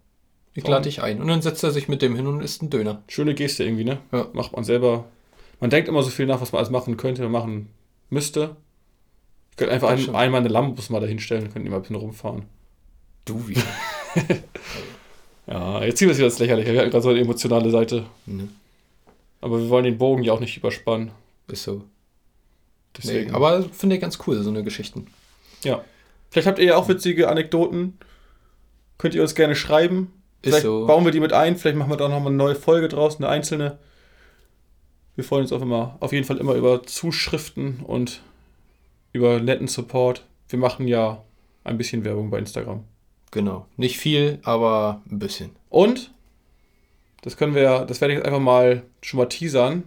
Ich 0.54 0.66
lade 0.66 0.84
dich 0.84 1.02
ein. 1.02 1.20
Und 1.20 1.26
dann 1.26 1.42
setzt 1.42 1.64
er 1.64 1.72
sich 1.72 1.88
mit 1.88 2.00
dem 2.00 2.14
hin 2.14 2.28
und 2.28 2.40
isst 2.40 2.60
einen 2.62 2.70
Döner. 2.70 3.02
Schöne 3.08 3.34
Geste 3.34 3.64
irgendwie, 3.64 3.84
ne? 3.84 3.98
Ja. 4.12 4.28
Macht 4.34 4.52
man 4.52 4.62
selber. 4.62 5.04
Man 5.58 5.68
denkt 5.70 5.88
immer 5.88 6.02
so 6.04 6.10
viel 6.10 6.26
nach, 6.26 6.40
was 6.40 6.52
man 6.52 6.60
alles 6.60 6.70
machen 6.70 6.96
könnte, 6.96 7.28
machen 7.28 7.68
müsste. 8.08 8.54
Ich 9.54 9.58
könnte 9.58 9.72
einfach 9.72 9.96
stimmt. 9.96 10.16
einmal 10.16 10.40
eine 10.40 10.48
Lambus 10.48 10.90
mal 10.90 10.98
dahinstellen, 11.00 11.52
könnten 11.52 11.70
mal 11.70 11.76
ein 11.76 11.82
bisschen 11.82 11.94
rumfahren. 11.96 12.42
Du 13.24 13.46
wie? 13.48 13.54
Ja, 15.46 15.84
jetzt 15.84 15.98
ziehen 15.98 16.08
wir 16.08 16.12
es 16.12 16.18
wieder 16.18 16.28
ins 16.28 16.38
Lächerliche. 16.38 16.72
Wir 16.72 16.80
hatten 16.80 16.90
gerade 16.90 17.02
so 17.02 17.10
eine 17.10 17.20
emotionale 17.20 17.68
Seite. 17.70 18.06
ne, 18.24 18.48
Aber 19.42 19.58
wir 19.60 19.68
wollen 19.68 19.84
den 19.84 19.98
Bogen 19.98 20.22
ja 20.22 20.32
auch 20.32 20.40
nicht 20.40 20.56
überspannen. 20.56 21.10
ist 21.48 21.64
so. 21.64 21.84
Deswegen. 22.96 23.30
Nee, 23.30 23.36
aber 23.36 23.62
finde 23.64 23.96
ich 23.96 24.00
ganz 24.02 24.18
cool, 24.26 24.42
so 24.42 24.48
eine 24.50 24.64
Geschichten. 24.64 25.06
ja. 25.62 25.84
Vielleicht 26.30 26.48
habt 26.48 26.58
ihr 26.58 26.64
ja 26.64 26.76
auch 26.76 26.88
witzige 26.88 27.28
Anekdoten. 27.28 27.96
Könnt 28.98 29.14
ihr 29.14 29.22
uns 29.22 29.34
gerne 29.36 29.54
schreiben. 29.54 30.10
Ist 30.42 30.48
Vielleicht 30.48 30.64
so. 30.64 30.84
bauen 30.86 31.04
wir 31.04 31.12
die 31.12 31.20
mit 31.20 31.32
ein. 31.32 31.56
Vielleicht 31.56 31.76
machen 31.76 31.90
wir 31.92 31.96
da 31.96 32.08
nochmal 32.08 32.28
eine 32.28 32.36
neue 32.36 32.56
Folge 32.56 32.88
draus, 32.88 33.18
eine 33.18 33.28
einzelne. 33.28 33.78
Wir 35.14 35.22
freuen 35.24 35.42
uns 35.42 35.52
auf, 35.52 35.62
immer, 35.62 35.96
auf 36.00 36.12
jeden 36.12 36.24
Fall 36.24 36.38
immer 36.38 36.54
über 36.54 36.82
Zuschriften 36.84 37.80
und 37.86 38.20
über 39.14 39.40
netten 39.40 39.68
Support. 39.68 40.26
Wir 40.48 40.58
machen 40.58 40.86
ja 40.86 41.24
ein 41.62 41.78
bisschen 41.78 42.04
Werbung 42.04 42.28
bei 42.28 42.38
Instagram. 42.38 42.84
Genau. 43.30 43.66
Nicht 43.78 43.96
viel, 43.96 44.38
aber 44.42 45.00
ein 45.10 45.18
bisschen. 45.18 45.50
Und, 45.70 46.12
das 47.22 47.38
können 47.38 47.54
wir 47.54 47.62
ja, 47.62 47.84
das 47.86 48.02
werde 48.02 48.12
ich 48.12 48.18
jetzt 48.18 48.26
einfach 48.26 48.40
mal 48.40 48.82
schon 49.00 49.18
mal 49.18 49.26
teasern. 49.26 49.84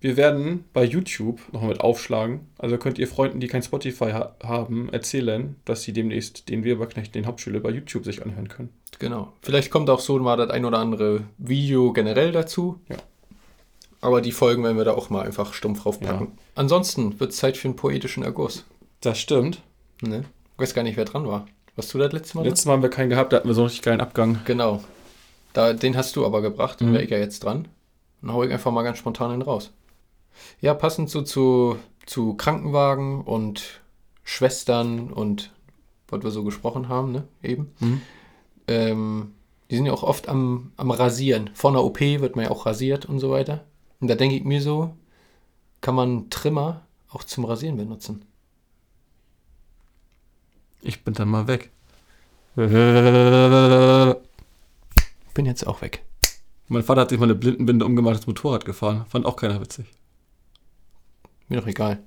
Wir 0.00 0.16
werden 0.16 0.64
bei 0.72 0.84
YouTube 0.84 1.40
nochmal 1.52 1.70
mit 1.70 1.80
aufschlagen. 1.80 2.46
Also 2.56 2.78
könnt 2.78 2.98
ihr 2.98 3.08
Freunden, 3.08 3.40
die 3.40 3.48
kein 3.48 3.64
Spotify 3.64 4.12
ha 4.12 4.36
haben, 4.44 4.88
erzählen, 4.90 5.56
dass 5.64 5.82
sie 5.82 5.92
demnächst 5.92 6.48
den 6.48 6.62
Weberknecht, 6.62 7.16
den 7.16 7.26
Hauptschüler 7.26 7.58
bei 7.58 7.70
YouTube 7.70 8.04
sich 8.04 8.22
anhören 8.22 8.46
können. 8.46 8.68
Genau. 9.00 9.32
Vielleicht 9.42 9.70
kommt 9.70 9.90
auch 9.90 9.98
so 9.98 10.18
mal 10.20 10.36
das 10.36 10.50
ein 10.50 10.64
oder 10.64 10.78
andere 10.78 11.24
Video 11.36 11.92
generell 11.92 12.30
dazu. 12.30 12.80
Ja. 12.88 12.96
Aber 14.00 14.20
die 14.20 14.32
Folgen 14.32 14.62
werden 14.62 14.76
wir 14.76 14.84
da 14.84 14.92
auch 14.94 15.10
mal 15.10 15.24
einfach 15.26 15.52
stumpf 15.54 15.82
draufpacken. 15.82 16.32
Ansonsten 16.54 17.18
wird 17.18 17.32
es 17.32 17.36
Zeit 17.38 17.56
für 17.56 17.66
einen 17.68 17.76
poetischen 17.76 18.22
Erguss. 18.22 18.64
Das 19.00 19.18
stimmt. 19.18 19.62
Ne? 20.02 20.24
Ich 20.54 20.62
weiß 20.62 20.74
gar 20.74 20.82
nicht, 20.82 20.96
wer 20.96 21.04
dran 21.04 21.26
war. 21.26 21.46
Warst 21.76 21.92
du 21.94 21.98
das 21.98 22.12
letzte 22.12 22.36
Mal? 22.38 22.44
Letztes 22.46 22.66
Mal 22.66 22.72
haben 22.74 22.82
wir 22.82 22.90
keinen 22.90 23.10
gehabt, 23.10 23.32
da 23.32 23.36
hatten 23.38 23.48
wir 23.48 23.54
so 23.54 23.62
einen 23.62 23.66
richtig 23.68 23.82
geilen 23.82 24.00
Abgang. 24.00 24.38
Genau. 24.44 24.82
Da, 25.52 25.72
den 25.72 25.96
hast 25.96 26.14
du 26.16 26.24
aber 26.26 26.42
gebracht, 26.42 26.80
dann 26.80 26.90
Mhm. 26.90 26.92
wäre 26.94 27.02
ich 27.04 27.10
ja 27.10 27.18
jetzt 27.18 27.42
dran. 27.44 27.68
Dann 28.20 28.32
hau 28.32 28.42
ich 28.44 28.52
einfach 28.52 28.70
mal 28.72 28.82
ganz 28.82 28.98
spontan 28.98 29.30
den 29.30 29.42
raus. 29.42 29.72
Ja, 30.60 30.74
passend 30.74 31.10
so 31.10 31.22
zu, 31.22 31.76
zu 32.06 32.34
Krankenwagen 32.34 33.22
und 33.22 33.80
Schwestern 34.24 35.12
und 35.12 35.52
was 36.08 36.22
wir 36.22 36.30
so 36.30 36.44
gesprochen 36.44 36.88
haben, 36.88 37.12
ne? 37.12 37.24
Eben. 37.42 37.72
Mhm. 37.80 38.00
Ähm, 38.68 39.32
die 39.70 39.76
sind 39.76 39.86
ja 39.86 39.92
auch 39.92 40.02
oft 40.02 40.28
am, 40.28 40.72
am 40.76 40.90
Rasieren. 40.90 41.50
Vor 41.54 41.70
einer 41.70 41.84
OP 41.84 42.00
wird 42.00 42.36
man 42.36 42.44
ja 42.46 42.50
auch 42.50 42.66
rasiert 42.66 43.06
und 43.06 43.18
so 43.18 43.30
weiter. 43.30 43.64
Und 44.00 44.08
da 44.08 44.14
denke 44.14 44.36
ich 44.36 44.44
mir 44.44 44.62
so, 44.62 44.94
kann 45.80 45.94
man 45.94 46.30
Trimmer 46.30 46.82
auch 47.10 47.24
zum 47.24 47.44
Rasieren 47.44 47.76
benutzen. 47.76 48.24
Ich 50.82 51.04
bin 51.04 51.14
dann 51.14 51.28
mal 51.28 51.46
weg. 51.48 51.70
mein 52.54 52.68
Bin 55.34 55.46
jetzt 55.46 55.66
auch 55.66 55.82
weg. 55.82 56.04
Vater 56.82 57.00
hat 57.02 57.10
sich 57.10 57.18
mal 57.18 57.24
eine 57.26 57.34
Blindenbinde 57.34 57.84
umgemacht, 57.84 58.16
das 58.16 58.26
Motorrad 58.26 58.64
gefahren. 58.64 59.06
Fand 59.08 59.26
auch 59.26 59.36
keiner 59.36 59.60
witzig. 59.60 59.86
Mir 61.48 61.60
doch 61.60 61.66
egal. 61.66 62.02